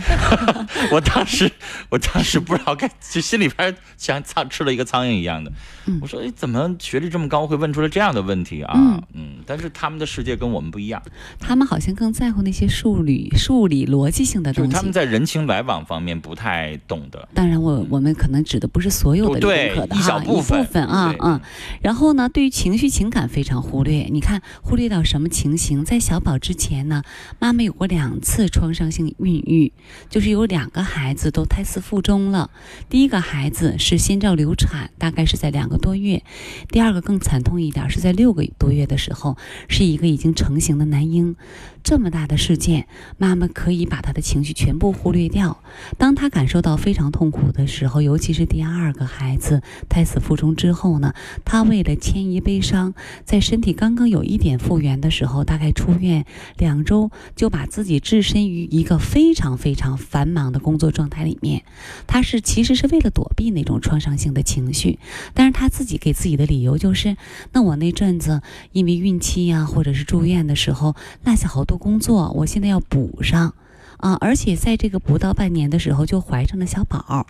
[0.90, 1.50] 我当时，
[1.88, 5.52] 我当时不知道该，就心里边像苍吃了一个苍蝇一样的。
[6.00, 8.72] 我说，哎，怎么学历这么高会问出来这样的问题啊？
[8.76, 11.02] 嗯嗯，但是他们的世界跟我们不一样，
[11.38, 14.70] 他们好像更在乎那些数理、数理逻辑性的东西。
[14.70, 17.28] 就是他们在人情来往方面不太懂得。
[17.34, 21.40] 当然我，我们可能指的不是所有的理对工科的一小哈，部分啊，嗯。
[21.82, 24.08] 然后呢，对于情绪情感非常忽略。
[24.10, 25.84] 你看，忽略到什么情形？
[25.84, 27.02] 在小宝之前呢，
[27.38, 29.72] 妈妈有过两次创伤性孕育，
[30.08, 32.50] 就是有两个孩子都胎死腹中了。
[32.88, 36.22] 第一个孩子是先兆流产，大概是在两个多月；
[36.68, 39.36] 第二个更惨痛一点，是在六个多月的时候，
[39.68, 41.36] 是一个已经成型的男婴。
[41.82, 45.62] 这么大的事件，妈妈可以把她的情绪全部忽略掉。
[45.96, 52.92] 当她感受到非常痛苦的时候，尤其是第二个孩子胎死腹中之后呢，她为了迁移悲伤，
[53.24, 56.26] 在身体刚刚有一点复原的时候，大概出院
[56.58, 61.64] 两周，就把自己置身于一个非常非常常繁忙的工作状态里面。
[62.06, 64.98] 他是其实是为了躲避那种创伤性的情绪，
[65.32, 67.16] 但是他自己给自己的理由就是，
[67.52, 73.54] 那我那阵子因为孕期呀、或者是住院的时候落下好多工作，我现在要补上
[73.96, 74.18] 啊！
[74.20, 77.26] 而且在这个不到半年的时候就怀上了小宝。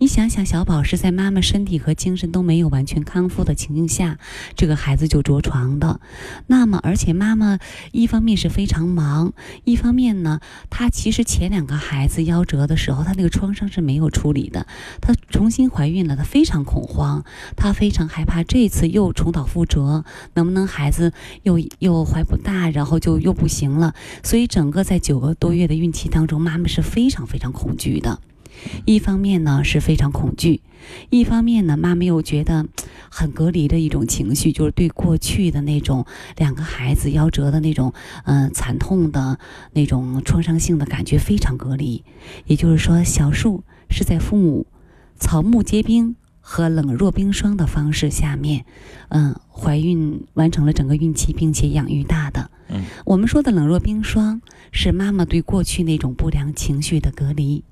[0.00, 4.16] 你想想，小宝是在妈妈身体和精神都没有完全康复的情境下，
[4.54, 6.00] 这个孩子就着床的。
[6.46, 7.58] 那么，而且妈妈
[7.90, 9.32] 一方面是非常忙，
[9.64, 10.38] 一方面呢，
[10.70, 14.68] 她其实前两个孩子夭折的时候，她那个创伤是没有处理的。
[15.00, 17.24] 她重新怀孕了，她非常恐慌，
[17.56, 23.94] 她非常害怕这次又重蹈覆辙，能不能孩子又又怀不大，然后就又不行了。
[24.22, 28.20] 所以，整个在九个多月的孕期当中，妈妈是非常非常恐惧的。
[28.84, 30.60] 一方面呢是非常恐惧，
[31.10, 32.66] 一方面呢妈妈又觉得
[33.10, 36.04] 很隔离的一种情绪，就是对过去的那种
[36.36, 37.92] 两个孩子夭折的那种
[38.24, 39.38] 嗯、呃惨痛的
[39.72, 42.04] 那种创伤性的感觉非常隔离。
[42.46, 44.66] 也就是说，小树是在父母
[45.18, 48.64] 草木皆兵和冷若冰霜的方式下面，
[49.08, 52.50] 嗯、怀孕完成了整个孕期，并且养育大的。
[52.68, 54.40] 嗯，我们说的冷若冰霜
[54.72, 57.64] 是妈妈对过去那种不良情绪的隔离，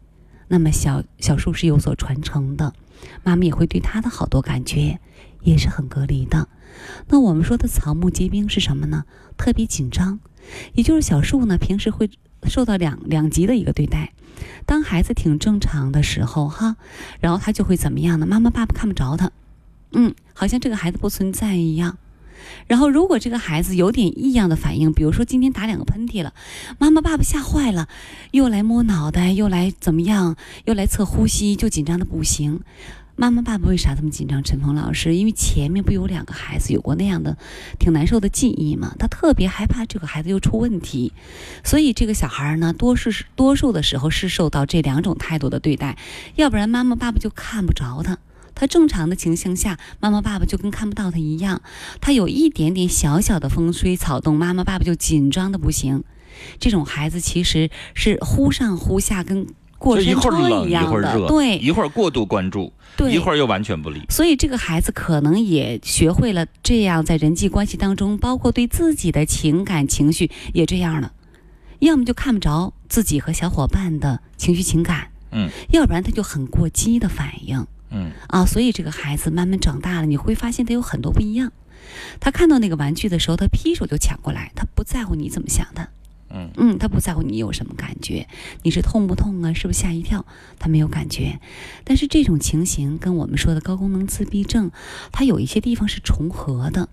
[0.49, 2.73] 那么小小树是有所传承的，
[3.23, 5.01] 妈妈也会对他的好多感觉
[5.43, 6.49] 也是很隔离的。
[7.09, 9.05] 那我们说的草木皆兵是什么呢？
[9.37, 10.21] 特别紧张，
[10.75, 12.11] 也就是小树呢平时会
[12.45, 14.13] 受到两两极的一个对待。
[14.67, 16.77] 当孩子挺正常的时候，哈，
[17.21, 18.27] 然后他就会怎么样呢？
[18.27, 19.31] 妈妈爸爸看不着他，
[19.93, 21.99] 嗯，好像这个孩子不存在一样。
[22.67, 26.33] 然后如果这个孩子有点异样的反应，比如说今天打两个喷嚏了，
[26.79, 27.89] 妈妈爸爸吓坏了，
[28.31, 32.61] 又来摸脑袋，又来怎么样，又来测呼吸，就紧张的不行。
[33.19, 34.43] 妈妈爸爸为啥这么紧张？
[34.45, 37.39] 陈峰老师，因为前面不有两个孩子有过那样的
[37.79, 38.95] 挺难受的记忆吗？
[38.99, 41.15] 他特别害怕这个孩子又出问题，
[41.65, 45.97] 所以这个小孩呢，多是多数的时候是受到这两种态度的对待，
[46.35, 48.19] 要不然妈妈爸爸就看不着他。
[48.57, 51.63] 他正常的情形下，妈妈爸爸就跟看不到他一样。
[52.01, 56.03] 他有一点点小小的风吹草动，妈妈爸爸就紧张的不行。
[56.59, 59.47] 这种孩子其实是忽上忽下，跟
[59.79, 64.03] 过一会儿一样的，会儿热，对，一会儿过度关注，对一会儿又完全不理。
[64.09, 71.13] 所以这个孩子可能也学会了这样在人际关系当中，包括对自己的情感情绪也这样了，
[71.81, 78.45] 要么就看不着自己和小伙伴的情绪情感，嗯要不然他就很过激的反应嗯啊。
[78.47, 81.53] 所以这个孩子慢慢长大了，你会发现他有很多不一样。
[82.21, 85.89] 他看到那个玩具的时候，他劈手就抢过来，他不在乎你怎么想的。
[86.29, 88.27] 嗯嗯，他不在乎你有什么感觉，
[88.65, 89.53] 你是痛不痛啊？
[89.53, 90.27] 是不是吓一跳？
[90.59, 91.39] 他没有感觉。
[91.85, 94.73] 但是这种情形跟我们说的高功能自闭症，
[95.13, 96.89] 它有一些地方是重合的。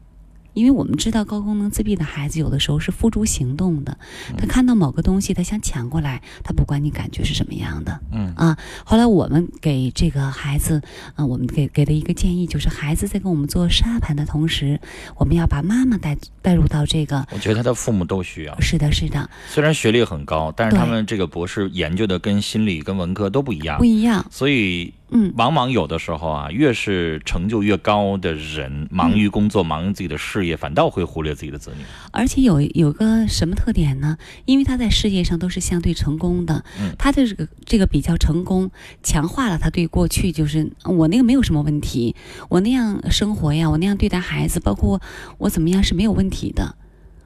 [0.53, 3.97] 因为我们知道高功能自闭的孩子有的时候是付诸行动的，
[4.37, 8.57] 他看到某个东西，他想抢过来，他不管你感觉是什么样的，嗯啊。
[8.83, 10.81] 后来我们给这个孩子，
[11.15, 14.79] 啊，我们给给的一个建议就是，孩子在跟我们做沙盘的同时，
[15.15, 17.25] 我们要把妈妈带带入到这个。
[17.31, 18.59] 我觉得他的父母都需要。
[18.59, 24.25] 是的，是的，虽然学历很高，但是他们这个博士研究的跟心理、跟文科都不一样，不一样。
[24.29, 31.83] 所以，嗯，往往有的时候啊，越是成就越高的人，忙于工作、忙于自己的事业，反倒会忽略自己的子女。
[32.11, 34.17] 而且有有个什么特点呢？
[34.45, 38.71] 因为他在事业上都是相对成功的，嗯他的这个这个比较成功，
[39.03, 42.15] 强化了他对过去就是我那个没有什么问题，
[42.49, 44.99] 我那样生活呀，我那样对待孩子，包括
[45.37, 46.75] 我怎么样是没有问题的，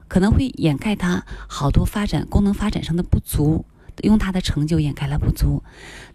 [0.08, 3.64] 可能会掩盖他好多发展功能发展上的不足。
[4.04, 5.60] 用他的成就掩盖了不足，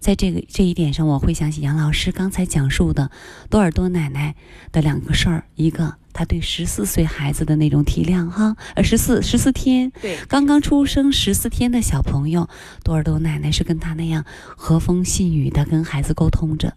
[0.03, 3.09] 在这个这一点上，我会想起杨老师刚才讲述的
[3.49, 4.35] 多尔多奶奶
[4.73, 12.49] 的两个事儿，一个她对十四岁孩子的那种体谅哈，呃十四十四天，对，刚刚出生十四天的小朋友，
[12.83, 14.25] 多尔多奶奶是跟他那样
[14.57, 16.75] 和风细雨的跟孩子沟通着。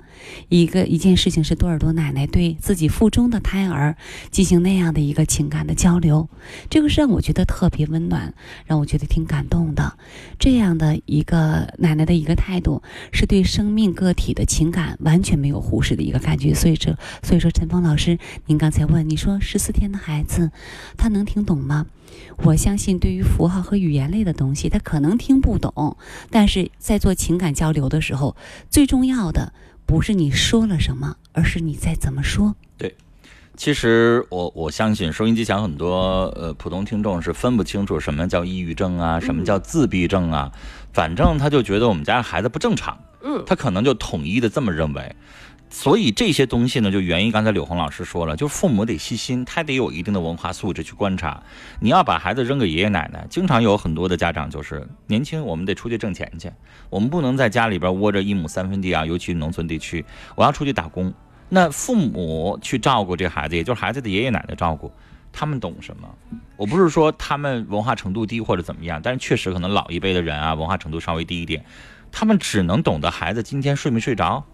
[0.49, 3.97] 一个一件事情是多尔多奶奶对自己腹中的胎儿
[4.31, 6.29] 进行那样的一个情感的交流，
[6.71, 8.33] 这个是让我觉得特别温暖，
[8.67, 9.99] 让我觉得挺感动的。
[10.39, 12.83] 这样的一个奶奶的一个态度，
[13.17, 16.55] 是对生命个体的情感完全没有忽视的一个感觉。
[16.55, 20.53] 所以这，所以说陈峰老师，您刚才问你说十四天的孩子，
[20.97, 21.87] 他能听懂吗？
[22.45, 25.97] 我相信，对于符号和语言类的东西，他可能听不懂，
[26.31, 28.37] 但是在做情感交流的时候，
[28.71, 29.53] 最重要的
[29.87, 32.55] 不是你说了什么，而是你在怎么说。
[32.77, 32.95] 对，
[33.57, 40.53] 其实我我相信收音机前很多呃普通听众是分不清楚什么叫抑郁症啊，什么叫自闭症啊，
[40.93, 45.17] 反正他就觉得我们家孩子不正常，嗯，他可能就统一的这么认为。
[45.69, 51.43] 所以这些东西呢，就源于刚才柳红老师说了，就父母得细心，他得有一定的文化素质去观察。
[51.81, 56.53] 你要把孩子扔给爷爷奶奶，经常有很多的家长就是年轻，我们得出去挣钱去，
[56.89, 60.05] 我们不能在家里边窝着一亩三分地啊，尤其是农村地区，
[60.37, 61.13] 我要出去打工。
[61.49, 64.93] 那父母去照顾这孩子，也就是孩子的爷爷奶奶照顾，
[65.33, 66.09] 他们懂什么？
[66.57, 71.65] 我不是说他们文化程度低或者怎么样，但是确实可能老一辈的人啊，文化程度稍微低一点，
[72.11, 74.45] 他们只能懂得孩子今天睡没睡着，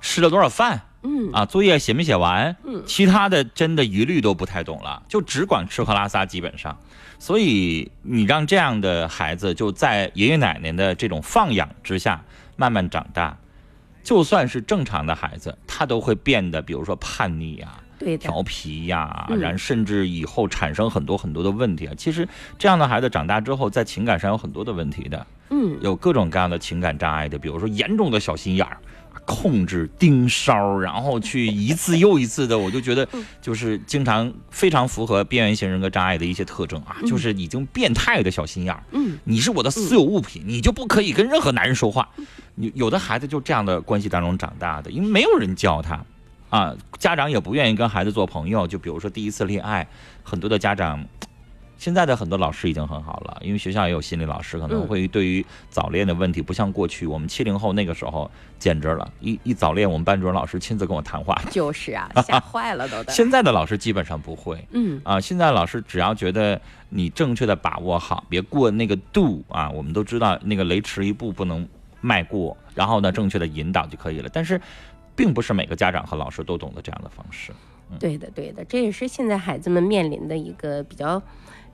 [0.00, 6.76] 吃了多少饭，嗯啊，作业写没写完，嗯其他的真的一律都不太懂了，就只管吃喝拉撒，基本上。
[7.18, 12.24] 所以你让这样的孩子就在爷爷奶奶的这种放养之下
[12.56, 13.36] 慢慢长大，
[14.02, 21.94] 就算是正常的孩子，他都会变得，比如说叛逆呀、对，调皮呀，嗯然后甚至以后产生很多很多的问题啊。
[21.96, 22.28] 其实
[22.58, 28.76] 这样的孩子长大之后，在情感上有很多的问题的，嗯，有各种各样的情感障碍的，比如说严重的小心眼儿。
[29.24, 33.08] 控制盯梢，然后去一次又一次的，我就觉得
[33.40, 38.82] 就是经常非常符合边缘型人格障碍的一些特征啊，嗯就是已经变态的小心眼儿。
[38.90, 42.08] 嗯，你是我的私有物品，你就不可以跟任何男人说话。
[42.56, 46.04] 有有的孩子就这样的关系当中长大的，因为没有人教他，
[46.50, 48.66] 啊，家长也不愿意跟孩子做朋友。
[48.66, 49.88] 就比如说第一次恋爱，
[50.22, 51.02] 很多的家长
[51.82, 61.34] 现在的很多老师已经很好了，因为学校也有心理老师，可能嗯会对于早恋的问题，不像过去我们七零后那个时候简直了，一一早恋，我们班主任老师亲自跟我谈话。
[61.50, 63.10] 就是啊，吓坏了都得。
[63.12, 71.68] 现在的老师基本上不会，嗯啊，现在老师只要觉得你正确的把握好，别过那个度啊，我们都知道那个雷池一步不能
[72.00, 74.30] 迈过，然后呢，正确的引导就可以了。
[74.32, 74.60] 但是，
[75.16, 77.50] 并不是每个家长和老师都懂得这样的方式。
[77.98, 81.20] 对的，对的，这也是现在孩子们面临的一个比较。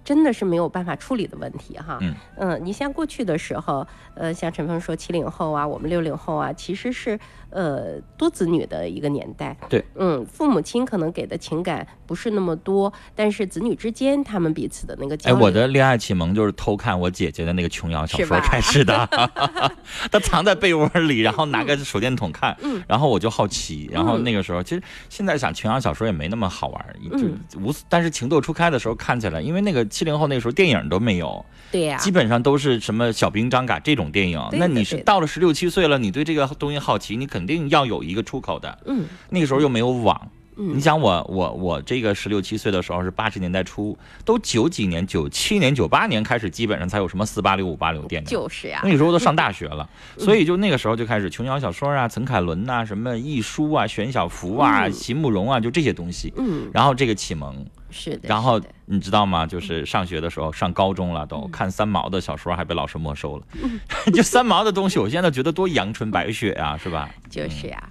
[0.08, 1.98] 真的是没有办法处理的问题哈，
[2.38, 2.58] 嗯。
[2.64, 19.06] 你像过去的时候，呃，像陈峰说七零后啊，我们六零后啊，其实是呃多子女的一个年代，对，嗯，父母亲可能给的情感不是那么多，但是子女之间他们彼此的那个交哎，我的恋爱启蒙就是偷看我姐姐的那个琼瑶 小说开始的，
[20.10, 22.82] 她藏在被窝里，然后拿个手电筒看，嗯。
[22.88, 27.38] 然后我就好奇，然后那个时候其实现在想琼瑶小说也没那么好玩，就嗯。
[27.62, 40.30] 无，但是情窦初开的时候看起来，因为那个七零后那个时候电影都没有，对呀、基本上都是什么小兵张嘎这种电影，那你是到了十六七岁了，你对这个东西好奇，你肯定要有一个出口的，嗯那个时候又没有网。
[40.60, 48.28] 嗯你想我我我这个十六七岁的时候是八十年代初，都九几年、九七年、九八年开始，基本上才有什么四八六、五八六电影。
[48.28, 56.32] 就是呀、那个时候都上 大学了，嗯所以就那个时候就开始琼瑶小说啊、陈凯伦呐、什么亦舒啊、玄小福啊、嗯席慕容啊，就这些东西。
[56.36, 59.46] 嗯，然后这个启蒙，是的，然后你知道吗？
[59.46, 63.44] 就是上学的时候，上高中了都嗯看三毛的小说，还被老师没收了。
[64.12, 67.08] 就三毛的东西，我现在觉得多阳春白雪啊，是吧？
[67.30, 67.90] 就是呀、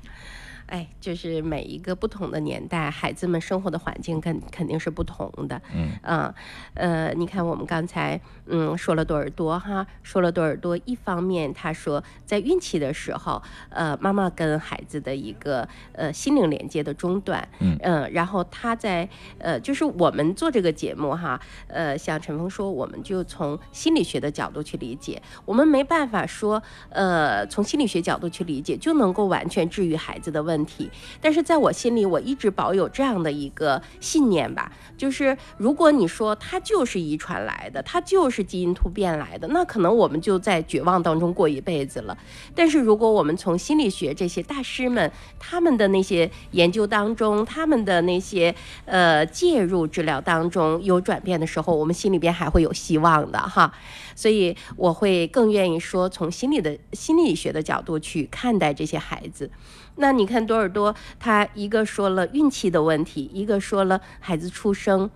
[0.68, 5.61] 哎，就是每一个不同的年代，孩子们生活的环境肯肯定是不同的。
[5.74, 6.34] 嗯啊，
[6.74, 19.07] 呃，你看我们刚才嗯说了多尔多哈，说了多尔多，一方面他说在孕期的时候，呃，妈妈跟孩子的一个呃心灵连接的中断，嗯呃，然后他在
[19.39, 30.89] 呃，就是我们做这个节目哈，呃，像陈峰说，我们就从心理学的角度去理解，我们没办法说，呃，从心理学角度去理解就能够完全治愈孩子的问问题。
[31.22, 42.18] 但是在我心里，我一直保有这样的一个信念吧，就是如果你说它就是遗传来的，它就是基因突变来的，那可能我们就在绝望当中过一辈子了。
[42.55, 48.53] 但是如果我们从心理学这些大师们他们的那些研究当中，他们的那些
[48.86, 53.72] 呃介入治疗当中有转变的时候，我们心里边还会有希望的哈。
[54.16, 59.51] 所以我会更愿意说从心理的心理学的角度去看待这些孩子。
[59.98, 65.10] 那你看多尔多，他一个说了运气的问题，一个说了孩子出生。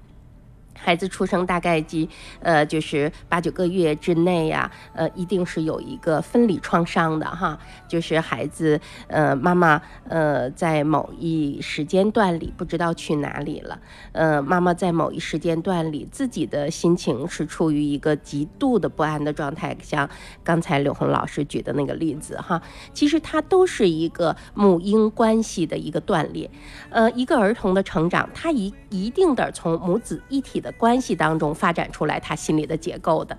[0.82, 2.10] 孩子出生大概几
[2.42, 13.80] 呃就是八九个月之内呀、呃一定是有一个分离创伤的哈，就是孩子呃妈妈呃在某一时间段里不知道去哪里了，
[14.14, 20.10] 呃妈妈在某一时间段里自己的心情是处于一个极度的不安的状态，像
[20.44, 22.62] 刚才柳红老师举的那个例子哈，
[22.94, 26.50] 其实它都是一个母婴关系的一个断裂，
[26.90, 33.36] 呃一个儿童的成长，他一一定得从母子一体的关系当中发展出来他心理的结构的。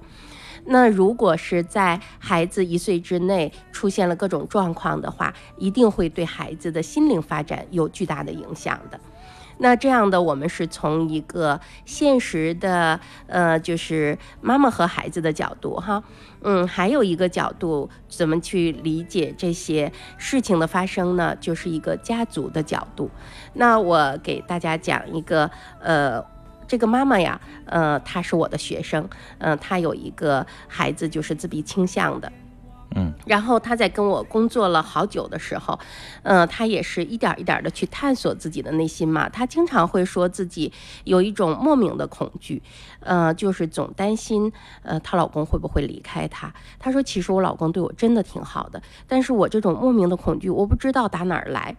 [0.64, 8.98] 那如果是在孩子一岁之内出现了各种状况的话，一定会对孩子的心灵发展有巨大的影响的。
[9.62, 12.98] 那这样的，我们是从一个现实的，
[13.28, 16.02] 呃，就是妈妈和孩子的角度哈，
[16.42, 21.36] 嗯，还有一个角度，怎么去理解这些事情的发生呢？
[21.36, 23.08] 就是一个家族的角度。
[23.54, 25.50] 那我给大家讲一个，
[25.80, 26.22] 呃。
[26.68, 29.06] 这个妈妈呀，呃，她是我的学生，
[29.38, 32.32] 嗯、她有一个孩子就是自闭倾向的，
[32.94, 35.78] 嗯，然后她在跟我工作了好久的时候，
[36.22, 39.28] 呃，她也是一点一点的去探索自己的内心嘛。
[39.28, 40.72] 她经常会说自己
[41.04, 42.62] 有一种莫名的恐惧，
[43.00, 46.52] 呃，就是总担心，呃，她老公会不会离开她。
[46.78, 51.76] 她说，其实我老公对我真的挺好的，但是我这种莫名的恐惧，我不知道打哪儿来。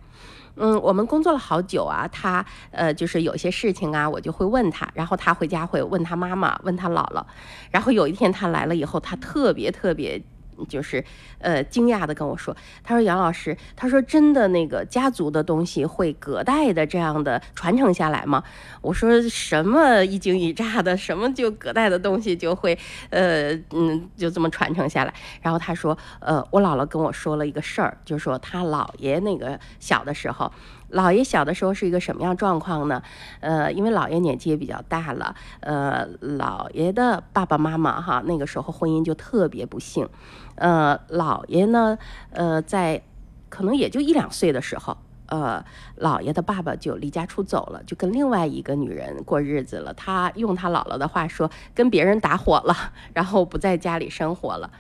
[0.55, 7.24] 嗯，我们工作了好久啊，他呃就是有些事情啊，我就会问他，然后他回家会问他妈妈，问他姥姥，
[7.72, 10.22] 然后有一天他来了以后，他特别特别。
[10.68, 11.04] 就是，
[11.39, 18.43] 呃，惊讶的跟我说，他说杨老师，他说真的那个家族的东西会隔代的这样的传承下来吗？
[18.82, 22.78] 我说什么一惊一乍的，什么就隔代的东西就会，
[23.10, 25.14] 呃，嗯，就这么传承下来。
[25.41, 30.51] 然后他说，呃，我姥姥跟我说了一个事儿，就说他姥爷那个小的时候。
[30.94, 33.02] 姥爷小的时候是一个什么样状况呢？
[33.39, 40.08] 呃，因为姥爷年纪也比较大了，呃，姥爷的爸爸妈妈哈，那个时候婚姻就特别不幸，
[40.56, 41.98] 呃，姥爷呢，
[42.30, 43.02] 呃，在
[43.50, 45.66] 可能也就一两岁的时候，呃，
[46.00, 49.94] 姥爷的爸爸就离家出走了，就跟另外一个女人过日子了。
[49.96, 52.76] 他用他姥姥的话说，跟别人打火了，
[53.14, 54.72] 然后不在家里生活了，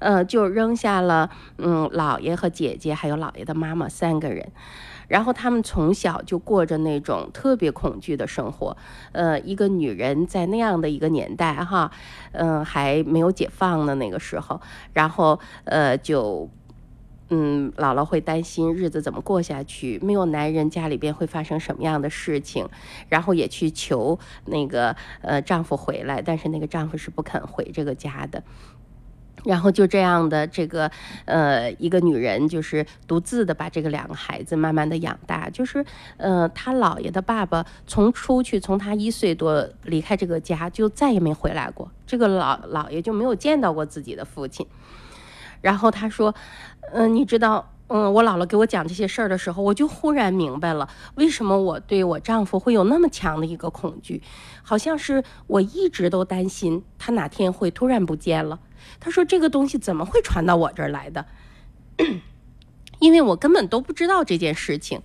[0.00, 4.50] 呃，就扔下了嗯姥爷和姐姐还有姥爷的妈妈三个人。
[5.08, 8.76] 然后他们从小就过着那种特别恐惧的生活，
[9.12, 11.90] 呃，一个女人在那样的一个年代哈，
[12.32, 14.60] 嗯、还没有解放的那个时候，
[14.92, 16.48] 然后呃就。
[17.34, 22.68] 嗯，姥姥会担心日子怎么过下去，没有男人家里边会发生什么样的事情，
[23.08, 28.44] 然后也去求那个呃丈夫回来，但是那个丈夫是不肯回这个家的。
[29.44, 30.90] 然后就这样的这个
[31.24, 35.84] 呃一个女人，就是独自的把这个两个孩子慢慢的养大，就是
[36.16, 44.66] 呃她姥爷的爸爸从出去从他一岁多离开这个家，就再也没回来过，这个老姥爷就没有见到过自己的父亲。
[45.60, 46.34] 然后他说，
[46.92, 47.68] 嗯、你知道。
[47.88, 54.22] 嗯，我姥姥给我讲这些事儿的时候，我就忽然明白了，为什么我对我丈夫会有那么强的一个恐惧，
[54.62, 58.58] 好像是我一直都担心他哪天会突然不见了。
[59.00, 61.26] 他说这个东西怎么会传到我这儿来的？
[63.00, 65.00] 因为我根本都不知道这件事情。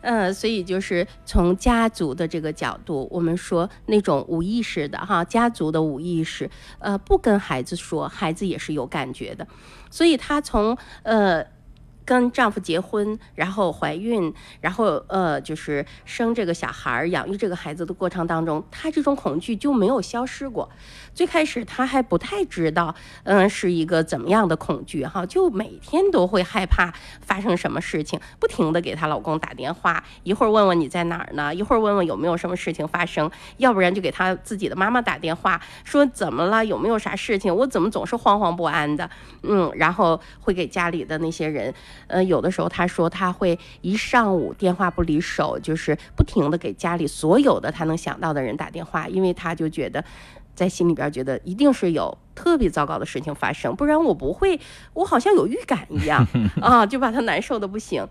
[0.00, 9.46] 呃，所以就是从家族的这个角度，我们说那种无意识的哈，家族的无意识，呃，不跟孩子说，孩子也是有感觉的。
[9.90, 11.46] 所以他从呃。
[12.06, 20.70] 跟丈夫结婚，然后怀孕，然后呃，就是生这个小孩儿、养育这个孩子的过程当中，她这种恐惧就没有消失过。
[21.16, 22.94] 最开始她还不太知道，
[23.24, 26.92] 嗯，是一个怎么样的恐惧哈，就每天都会害怕
[27.22, 39.08] 发生什么事情，不停的给她老公打电话，一会儿问问你在哪儿呢，一会儿问问有没有什么事情发生，要不然就给她自己的妈妈打电话，说怎么了，有没有啥事情，我怎么总是惶惶不安的，
[39.42, 41.72] 嗯，然后会给家里的那些人。
[42.08, 50.04] 呃，有的时候他说他会一上午电话不离手，就是不停的给家里所有的他能想到的人打电话，因为他就觉得，
[50.56, 54.58] 在心里边觉得一定是有特别糟糕的事情发生，不然我不会，
[54.94, 56.26] 我好像有预感一样
[56.60, 58.04] 啊，就把他难受的不行。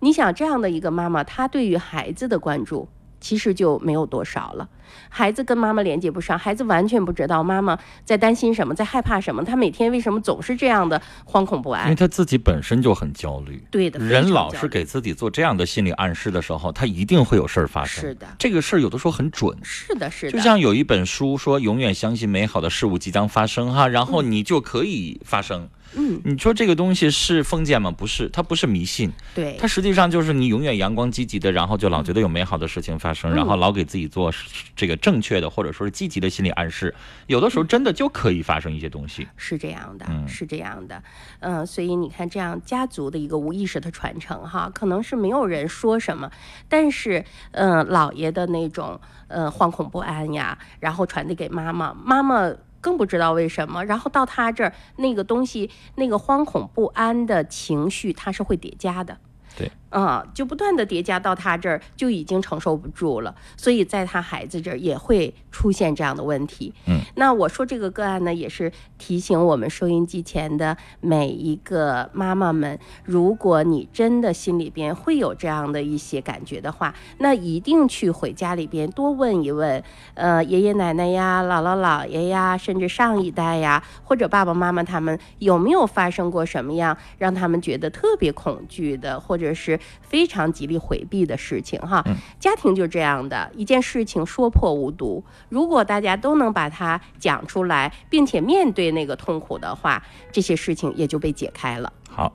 [0.00, 2.88] 你想这样的一个妈妈，她对于孩子的关注。
[3.22, 4.66] 其实就没有多少了，
[5.08, 11.84] 孩子跟妈妈连接不上，孩子完全不知道妈妈在担心什么，在害怕什么，他每天为什么总是这样的惶恐不安？
[11.84, 13.62] 因为他自己本身就很焦虑。
[13.70, 18.02] 对的，人老是给自己做这样的心理暗示的时候，他一定会有事儿发生。
[18.02, 19.56] 是的，这个事儿有的时候很准。
[19.62, 20.32] 是的，是的。
[20.32, 25.68] 就像有一本书说，永远相信美好的事物即将发生哈，然后你就可以发生。
[25.96, 27.90] 嗯，你说这个东西是封建吗？
[27.90, 34.32] 不是，它不是迷信，对，它实际上就是你永远阳光积极的，然后就老觉得有美好的事情发生，嗯然后老给自己做
[34.80, 36.94] 这个正确的或者说是积极的心理暗示，
[37.26, 39.28] 有的时候真的就可以发生一些东西。
[39.36, 41.02] 是这样的，嗯是这样的，
[41.40, 46.30] 嗯、所以你看，这样家族的一个无意识的传承，哈，可能是没有人说什么，
[46.66, 52.50] 但是，嗯、姥爷的那种，呃，惶恐不安呀，然后传递给妈妈，妈妈。
[52.82, 59.18] 更不知道为什么，然后到他这儿，那个东西，那个惶恐不安的情绪，它是会叠加的。
[59.54, 66.72] 对，啊、就不断的叠加到他这儿，就已经承受不住了，所以在他孩子这儿也会出现这样的问题。
[66.86, 79.82] 嗯，那我说这个个案呢，也是提醒我们收音机前的每一个妈妈们，如果你真的心里边会有这样的一些感觉的话，那一定去回家里边多问一问，
[80.14, 92.04] 呃，爷爷奶奶呀、姥姥姥爷呀，甚至上一代呀，或者爸爸妈妈他们有没有发生过什么样让他们觉得特别恐惧的，或者是非常极力回避的事情哈？
[92.38, 95.24] 家庭就这样的一件事情，说破无毒。
[95.48, 100.02] 如果大家都能把它讲出来，并且面对那个痛苦的话，
[100.32, 101.92] 这些事情也就被解开了。
[102.08, 102.32] 好，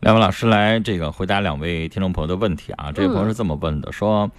[0.00, 2.92] 两位老师来这个回答两位听众朋友的问题啊。
[2.92, 4.30] 这位朋友是这么问的，说，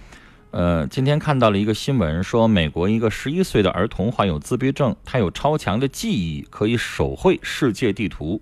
[0.50, 8.40] 呃，今天看到了一个新闻，说美国一个十一岁的儿童患有自闭症，他有超强的记忆，可以手绘世界地图。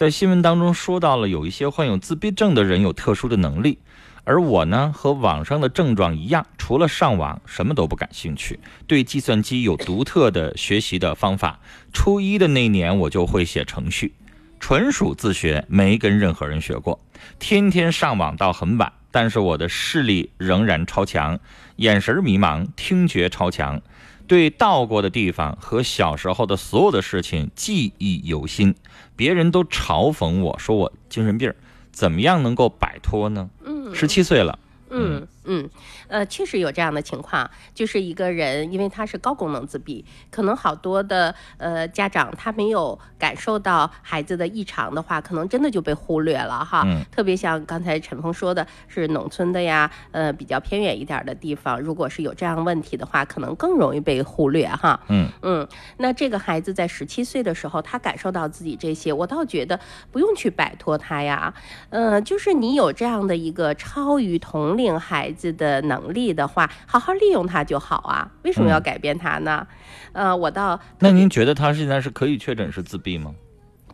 [0.00, 3.80] 在新闻当中说到了有一些患有自闭症的人有特殊的能力，
[4.24, 11.60] 而我呢和网上的症状一样，除了上网什么都不感兴趣，对计算机有独特的学习的方法。
[11.92, 14.14] 初一的那年我就会写程序。
[14.58, 16.98] 纯属自学，没跟任何人学过，
[17.38, 21.38] 天天上网到很晚，但是我的视力仍然超强，
[21.76, 23.82] 眼神迷茫，听觉超强，
[24.30, 28.76] 对到过的地方和小时候的所有的事情记忆犹新。
[29.16, 31.52] 别人都嘲讽我说我精神病，
[31.90, 33.50] 怎么样能够摆脱呢？
[33.64, 34.56] 嗯十七岁了，
[34.90, 35.68] 嗯嗯，
[36.06, 46.82] 呃，确实有这样的情况，就是一个人因为他是高功能自闭，可能好多的呃家长他没有感受到孩子的异常的话，可能真的就被忽略了哈。
[46.86, 55.00] 嗯特别像刚才陈峰说的，是农村的呀，呃，比较偏远一点的地方，如果是有这样问题的话，可能更容易被忽略哈。
[55.08, 59.78] 嗯嗯，那这个孩子在十七岁的时候，他感受到自己这些，我倒觉得
[60.12, 61.52] 不用去摆脱他呀。
[61.90, 68.28] 呃，就是你有这样的一个超于同龄孩子的能力的话，好好利用它就好啊。
[68.42, 69.66] 为什么要嗯改变它呢？
[70.12, 73.32] 呃，我倒那您觉得他现在是可以确诊是自闭吗？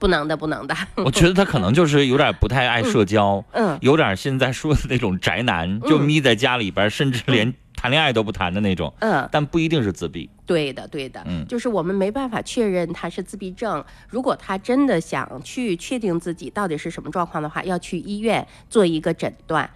[0.00, 0.74] 不能的，不能的。
[1.04, 8.92] 我觉得他可能就是有点不太爱社交，嗯有点现在说的那种宅男，就眯在家里边，甚至连谈恋爱都不谈的那种。
[9.00, 10.28] 嗯，但不一定是自闭。
[10.44, 13.82] 对的，对的，嗯就是我们没办法确认他是自闭症。
[14.08, 19.68] 如果他真的想去确定自己到底是什么状况的话，要去医院做一个诊断。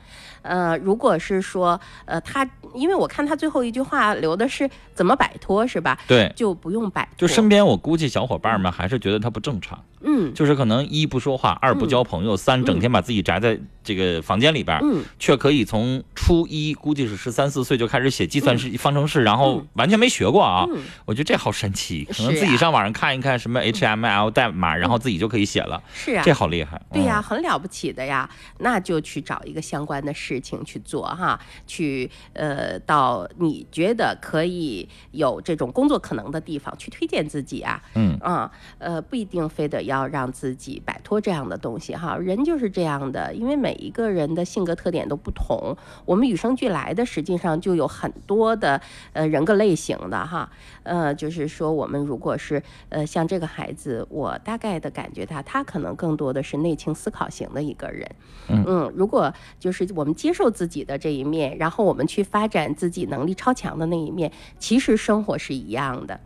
[0.43, 5.99] 呃，如果是说，呃，他因为我看他最后一句话留的是怎么摆脱，是吧？
[6.07, 6.33] 对。
[6.37, 7.27] 就不用摆脱。
[7.27, 10.33] 就身边我估计小伙伴们还是觉得他不正常，嗯。
[10.35, 15.03] 就是可能一不说话，二不交朋友，三整天把自己宅在这个房间里边，嗯。
[15.19, 20.65] 却可以从初一估计是十三四岁就开始写计算式方程式，然后完全没学过啊。
[20.71, 20.83] 嗯。
[21.05, 25.83] 我觉得这好神奇，可能自己上网上看一看什么 HTML 代码，然后自己就可以写了。
[25.93, 26.23] 是啊。
[26.25, 26.81] 这好厉害。
[26.93, 28.29] 对呀、嗯很了不起的呀，
[28.59, 38.19] 那就去找一个相关的事情去做哈，去呃到你觉得可以有这种工作可能的地方去推荐自己啊，嗯。
[38.21, 45.75] 啊呃不一定非得要让自己摆脱这样的东西哈，人就是这样的，因为每一个人的性格特点都不同，
[46.05, 48.81] 我们与生俱来的实际上就有很多的
[49.15, 50.51] 呃人格类型的哈，
[50.83, 58.07] 呃就是说我们如果是呃像这个孩子，我大概的感觉他他可能更多的是内倾思考型的一个人，
[58.49, 66.21] 嗯如果就是我们接受自己的这一面，然后我们去发展自己能力超强的那一面，其实生活是一样的。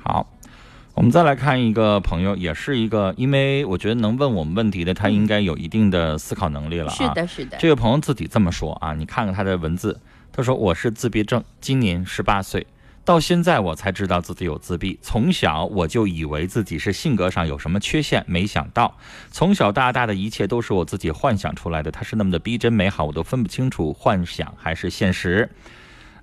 [0.00, 0.24] 好，
[0.94, 6.94] 我们再来看一个朋友，也是一个，因为我觉得能问我们问题的，他应该有一定的思考能力了啊。
[6.94, 9.98] 是的是的这位朋友自己这么说啊，你看看他的文字，
[10.30, 12.64] 他说我是自闭症，今年十八岁。
[13.10, 18.96] 到现在我才知道自己有自闭，从小我就以为自己是性格上有什么缺陷，没想到
[19.32, 25.50] 从小到大的一切都是我自己幻想出来的，它是那么的逼真美好，我都分不清楚幻想还是现实。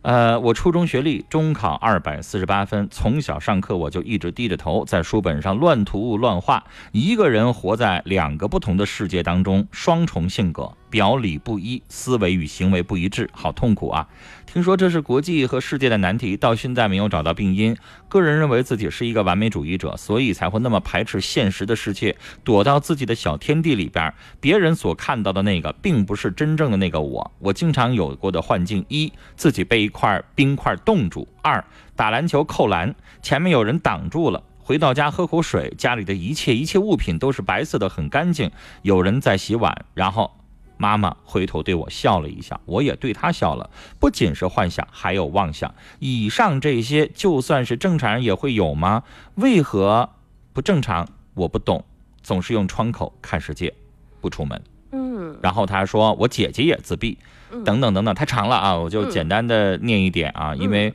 [0.04, 2.88] 呃，我初中学历，中考二百四十八分。
[2.90, 6.64] 从小上课我就一直低着头，在书本上乱涂乱画，
[6.94, 14.08] 一个人活在两个不同的世界当中，双重性格，表里不一，思维与行为不一致，好痛苦啊！
[14.48, 17.76] 听说这是国际和世界的难题，到现在没有找到病因。
[18.08, 24.12] 个人认为自己是一个完美主义者，所以才会那么排斥现实的世界，躲到自己的小天地里边。
[24.40, 27.30] 别人所看到的那个，并不是真正的那个我。
[27.40, 31.64] 我经常有过的幻境：一，自己被一块冰块冻住；二，
[31.98, 34.42] 打篮球扣篮，前面有人挡住了。
[34.60, 38.50] 回到家喝口水，家里的一切一切物品都是白色的，很干净。
[38.82, 40.32] 有人在洗碗，然后
[40.78, 43.70] 妈妈回头对我笑了一下，我也对她笑了。
[44.00, 45.74] 不仅是幻想，还有妄想。
[46.00, 49.04] 以上这些，就算是正常人也会有吗？
[49.36, 50.10] 为何
[50.54, 51.08] 不正常？
[51.34, 51.84] 我不懂。
[52.24, 53.74] 总是用窗口看世界，
[54.20, 54.62] 不出门。
[54.92, 57.18] 嗯然后他说我姐姐也自闭，
[57.52, 60.94] 嗯等等等等，太长了啊，我就嗯简单的念一点啊，因为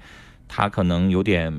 [0.49, 1.53] 他可能有点，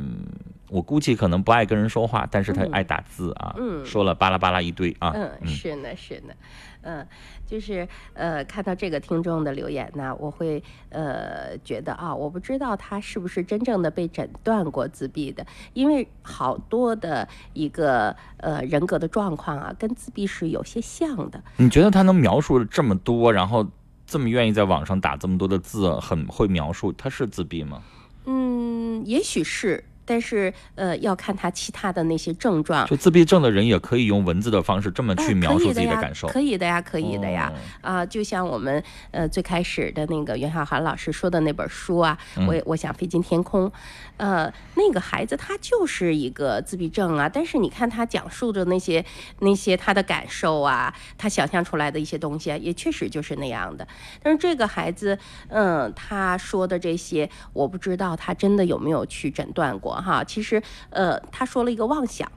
[0.69, 6.33] 我估计可能不爱跟人说话，但是他嗯爱打字啊，嗯说了巴拉巴拉一堆啊，嗯，是呢，是呢，
[6.81, 7.07] 嗯，
[7.53, 21.39] 就是呃，看到这个听众的留言呢，我会呃觉得啊，我不知道他是不是真正的被诊断过自闭的，因为好多的一个呃人格的状况啊，跟自闭是有些像的。
[21.57, 23.63] 你觉得他能描述这么多，然后
[24.07, 27.83] 这么愿意在网上打这么多的字，很会描述，他是自闭吗？
[28.25, 29.83] 嗯，也许是。
[30.05, 37.51] 但是，呃，要看他其他的那些症状，就自闭症的人也可以用文字的方式这么去呃描述自己的感受，可以的呀，可以的呀。
[37.81, 37.93] 哦。
[37.93, 42.47] 啊、就像我们呃最开始的那个袁晓涵老师说的那本书啊，嗯。
[42.47, 43.71] 我也我想飞进天空，
[44.17, 49.03] 呃，那个孩子他就是一个自闭症啊，但是你看他讲述的那些
[49.39, 53.87] 那些他的感受啊，他想象出来的一些东西啊，也确实就是那样的。
[54.21, 60.23] 但是这个孩子，嗯，他说的这些，我不知道他真的有没有去诊断过哈。
[60.23, 62.31] 其实，呃，他说了一个妄想。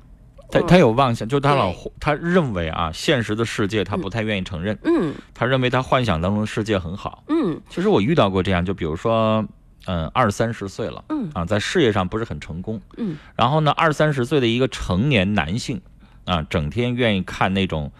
[0.48, 7.24] 他他有妄想，就是他老他认为啊，现实的世界他不太愿意承认，嗯他认为他幻想当中的世界很好。
[7.28, 9.44] 嗯其实我遇到过这样，就比如说，
[9.86, 15.80] 嗯，二三十岁了，嗯啊，在事业上不是很成功，嗯然后呢，二三十岁的一个成年男性，
[16.26, 17.90] 啊，整天愿意看那种，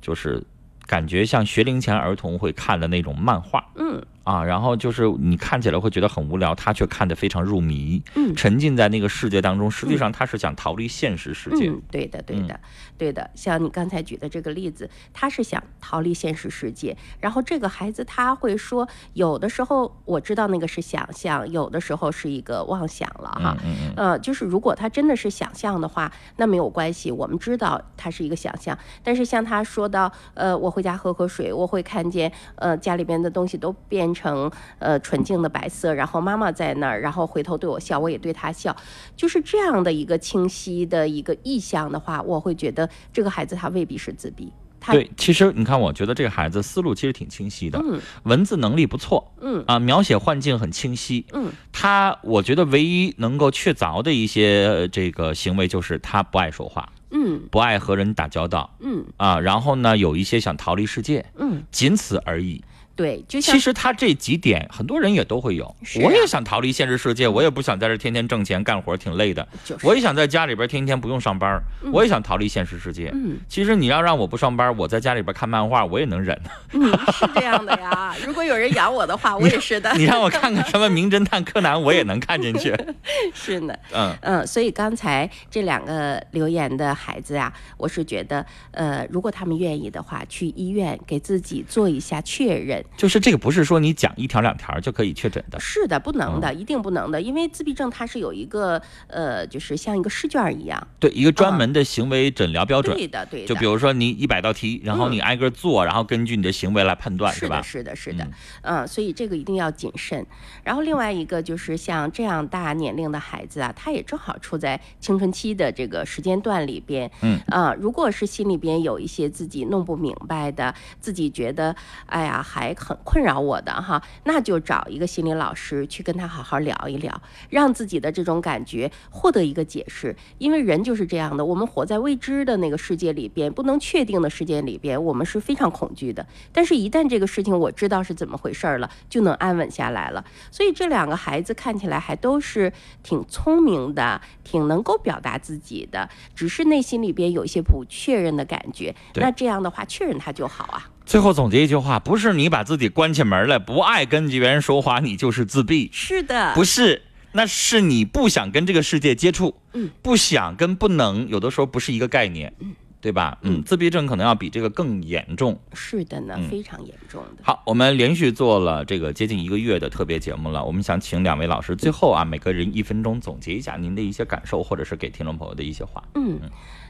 [0.00, 0.40] 就是
[0.86, 9.70] 感觉像学龄前儿童会看的那种漫画，嗯啊，然后就是你看起来会觉得很无聊，他却看得非常入迷，嗯沉浸在那个世界当中。
[9.70, 11.70] 实际上他是想逃离现实世界。
[11.70, 12.60] 嗯，对的，对的，
[12.98, 13.30] 对的。
[13.34, 23.56] 像你刚才举的这个例子，他是想逃离现实世界，然后这个孩子他会说，有的时候我知道那个是想象，有的时候是一个妄想了哈。
[23.64, 28.78] 嗯嗯呃，就是如果他真的是想象的话，那没有关系，我们知道他是一个想象。
[29.02, 34.50] 但是像他说到，呃，我回家喝口水，我会看见，呃，家里边的东西都变成
[34.80, 38.74] 呃纯净的白色，然后妈妈在那儿，然后回头对我笑，我也对他笑，
[39.16, 44.52] 就是这样的一个清晰的一个意象的话，我会觉得这个孩子他未必是自闭。
[44.80, 48.00] 他对，其实你看，我觉得这个孩子思路其实挺清晰的，嗯。
[48.22, 49.64] 文字能力不错，嗯。
[49.66, 57.42] 啊，描写幻境很清晰，嗯，他我觉得唯一能够确凿的一些呃这个行为就是他不爱说话，嗯。
[57.50, 59.04] 不爱和人打交道，嗯。
[59.16, 62.62] 啊，然后呢有一些想逃离世界，嗯，仅此而已。
[62.98, 73.08] 对，就像其实他这几点很多人也都会有，啊我也想逃离现实世界，我也不想在这天天挣钱干活挺累的，就是我也想在家里边天天不用上班，嗯我也想逃离现实世界。
[73.14, 76.36] 嗯其实你要让我不上班，我在家里边看漫画，我也能忍。
[76.74, 76.82] 嗯
[77.12, 78.16] 是这样的呀。
[78.26, 79.92] 如果有人养我的话， 我也是的。
[79.96, 82.74] 你让我看看什么名侦探柯南，我也能看进去。
[83.32, 83.72] 是呢。
[83.94, 92.84] 嗯嗯，所以刚才这两个留言的孩子呀、我是觉得，呃，如果他们愿意的话，去医院给自己做一下确认。
[92.96, 95.58] 就是这个不是说你讲一条两条就可以确诊的。
[95.60, 100.86] 是的，不能嗯的，一定不能的，因为自闭症它是有一个呃，就是像一个试卷一样。
[100.98, 102.96] 对，一个专门的行为诊疗标准。
[102.96, 107.62] 对的对的就比如说你一百道题，然后你挨个做，然后根据你的行为来判断，吧是的，？
[107.62, 108.26] 是的，是的，
[108.62, 110.26] 嗯，所以这个一定要谨慎。
[110.64, 121.74] 然后另外一个就是像这样大年龄的孩子啊，他也正好处在青春期的这个时间段里边，嗯啊、如果是心里边有一些自己弄不明白的，自己觉得
[122.06, 127.20] 哎呀还很困扰我的哈，那就找一个心理老师去跟他好好聊一聊，
[127.50, 130.14] 让自己的这种感觉获得一个解释。
[130.38, 136.26] 因为人就是这样的，我们活在未知的那个世界里边，不能确定的世界里边，我们是非常恐惧的。
[136.52, 140.24] 但是，一旦这个事情我知道是怎么回事儿了，就能安稳下来了。
[140.50, 142.72] 所以，这两个孩子看起来还都是
[143.02, 148.94] 挺聪明的，挺能够表达自己的，只是内心里边有一些不确认的感觉。
[149.14, 150.88] 那这样的话，确认他就好啊。
[151.08, 155.88] 最后总结一句话：不是你把自己关起门来，不爱跟别人说话，你就是自闭。
[155.90, 157.00] 是的，不是，
[157.32, 159.54] 那是你不想跟这个世界接触。
[159.72, 162.52] 嗯，不想跟不能，有的时候不是一个概念。
[162.58, 163.38] 嗯，对吧？
[163.40, 165.58] 嗯，自闭症可能要比这个更严重。
[165.72, 167.42] 是的呢，嗯非常严重的。
[167.42, 170.62] 好，我们连续做了这个接近一个月的特别节目了。
[170.62, 176.04] 我们想请两位老师最后啊，每个人一分钟总结一下您的一些感受，或者是给听众朋友的一些话。
[176.16, 176.38] 嗯，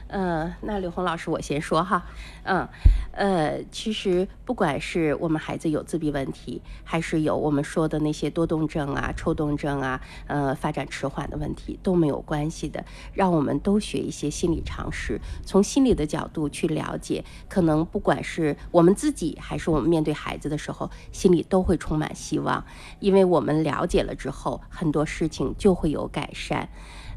[0.09, 2.03] 呃，那刘红老师，我先说哈，
[2.43, 2.67] 嗯，
[3.11, 12.83] 呃，其实不管是我们孩子有自闭问题，还是有我们说的那些多动症啊、抽动症啊，呃，发展迟缓的问题都没有关系的，
[13.13, 22.65] 让我们都学一些心理常识，从心理的角度去了解，可能不管是我们自己，还是我们面对孩子的时候，心里都会充满希望，
[22.99, 26.67] 因为我们了解了之后，很多事情就会有改善。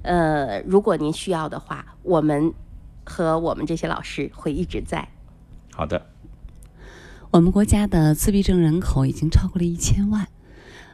[0.03, 2.53] 呃，如果您需要的话，我们
[3.05, 5.09] 和我们这些老师会一直在。
[5.75, 6.07] 好的，
[7.31, 10.29] 我们国家的自闭症人口已经超过了一千万，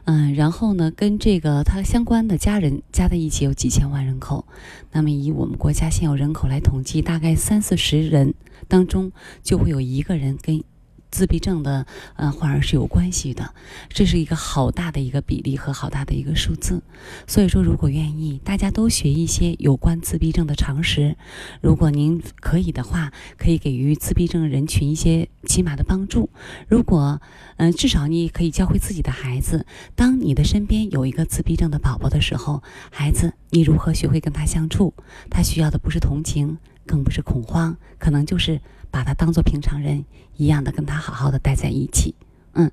[0.05, 4.45] 嗯，然后呢，跟这个他相关的家人加在一起有几千万人口，
[4.91, 8.33] 那么以我们国家现有人口来统计，大概三四十人
[8.67, 9.11] 当中
[9.43, 10.63] 就会有一个人跟
[11.11, 11.85] 自闭症的
[12.15, 13.53] 呃患儿是有关系的，
[13.89, 16.81] 这是一个好大的一个比例和好大的一个数字。
[17.27, 21.15] 所以说，如果愿意，大家都学一些有关自闭症的常识。
[21.61, 26.29] 如果您可以的话，可以给予自闭症人群一些起码的帮助。
[26.67, 27.21] 如果
[27.57, 34.93] 嗯、至少你可以教会自己的孩子，当你的身边有一个自闭症的宝宝的时候，孩子你如何学会跟他相处？
[35.29, 38.61] 他需要的不是同情，更不是恐慌，可能就是
[38.91, 40.05] 把他当做平常人
[40.37, 42.15] 一样的跟他好好的待在一起。
[42.53, 42.69] 嗯，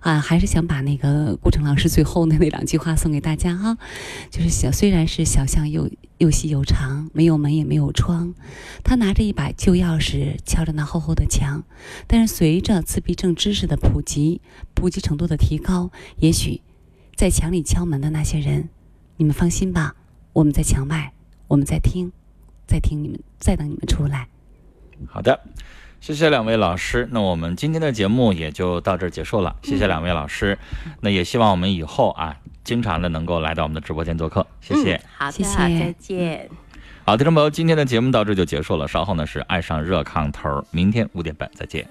[0.00, 3.76] 啊，还是想把那个顾城老师最后的那两句话送给大家哈，
[4.30, 8.34] 就是小虽然是小巷又又细又长，没有门也没有窗，
[8.84, 11.64] 他拿着一把旧钥匙敲着那厚厚的墙，
[12.06, 14.40] 但是随着自闭症知识的普及，
[14.74, 16.62] 普及程度的提高，也许
[17.16, 18.68] 在墙里敲门的那些人，
[19.16, 19.96] 你们放心吧，
[20.34, 21.12] 我们在墙外，
[21.48, 22.12] 我们在听，
[22.66, 24.28] 在听你们，在等你们出来。
[25.10, 25.40] 好的，
[26.00, 27.08] 谢谢两位老师。
[27.10, 29.56] 那我们今天的节目也就到这儿结束了。
[29.62, 30.58] 谢谢两位老师。
[31.00, 34.46] 那也希望我们以后啊，经常的能够来到我们的直播间做客。
[34.60, 34.94] 谢谢。
[34.96, 36.50] 嗯、好的，谢谢再见。
[37.04, 38.88] 好，听众朋友，今天的节目到这就结束了。
[38.88, 41.86] 稍后呢是爱上热炕头，明天五点半再见。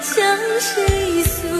[0.00, 1.57] 向谁诉？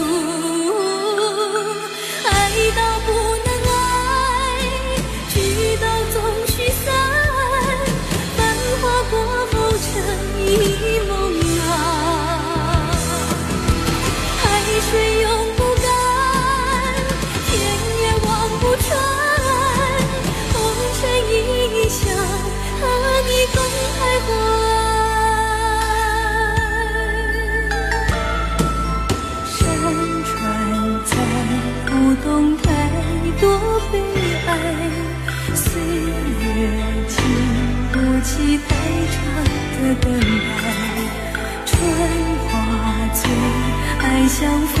[44.39, 44.77] 向风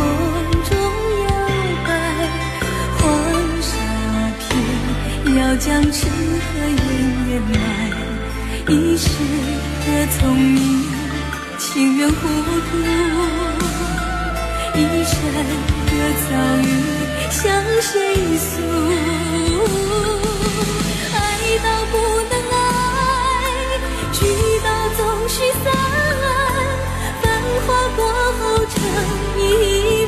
[0.69, 1.29] 中摇
[1.85, 1.89] 摆，
[2.97, 3.03] 黄
[3.61, 3.67] 沙
[4.39, 4.47] 片
[5.35, 6.79] 要将痴和怨
[7.27, 7.53] 掩埋，
[8.69, 9.03] 一世
[9.85, 9.87] 的
[10.17, 10.57] 聪明
[11.57, 12.15] 情愿糊
[12.71, 12.77] 涂，
[14.75, 15.13] 一生
[15.87, 15.91] 的
[16.29, 16.31] 遭
[16.61, 16.63] 遇
[17.29, 17.37] 向
[17.81, 17.91] 谁
[18.37, 18.49] 诉？
[21.13, 21.17] 爱
[21.61, 21.93] 到不
[22.29, 22.55] 能爱，
[24.13, 24.17] 聚
[24.63, 25.35] 到总须
[25.65, 25.88] 散。
[29.37, 29.98] 一生。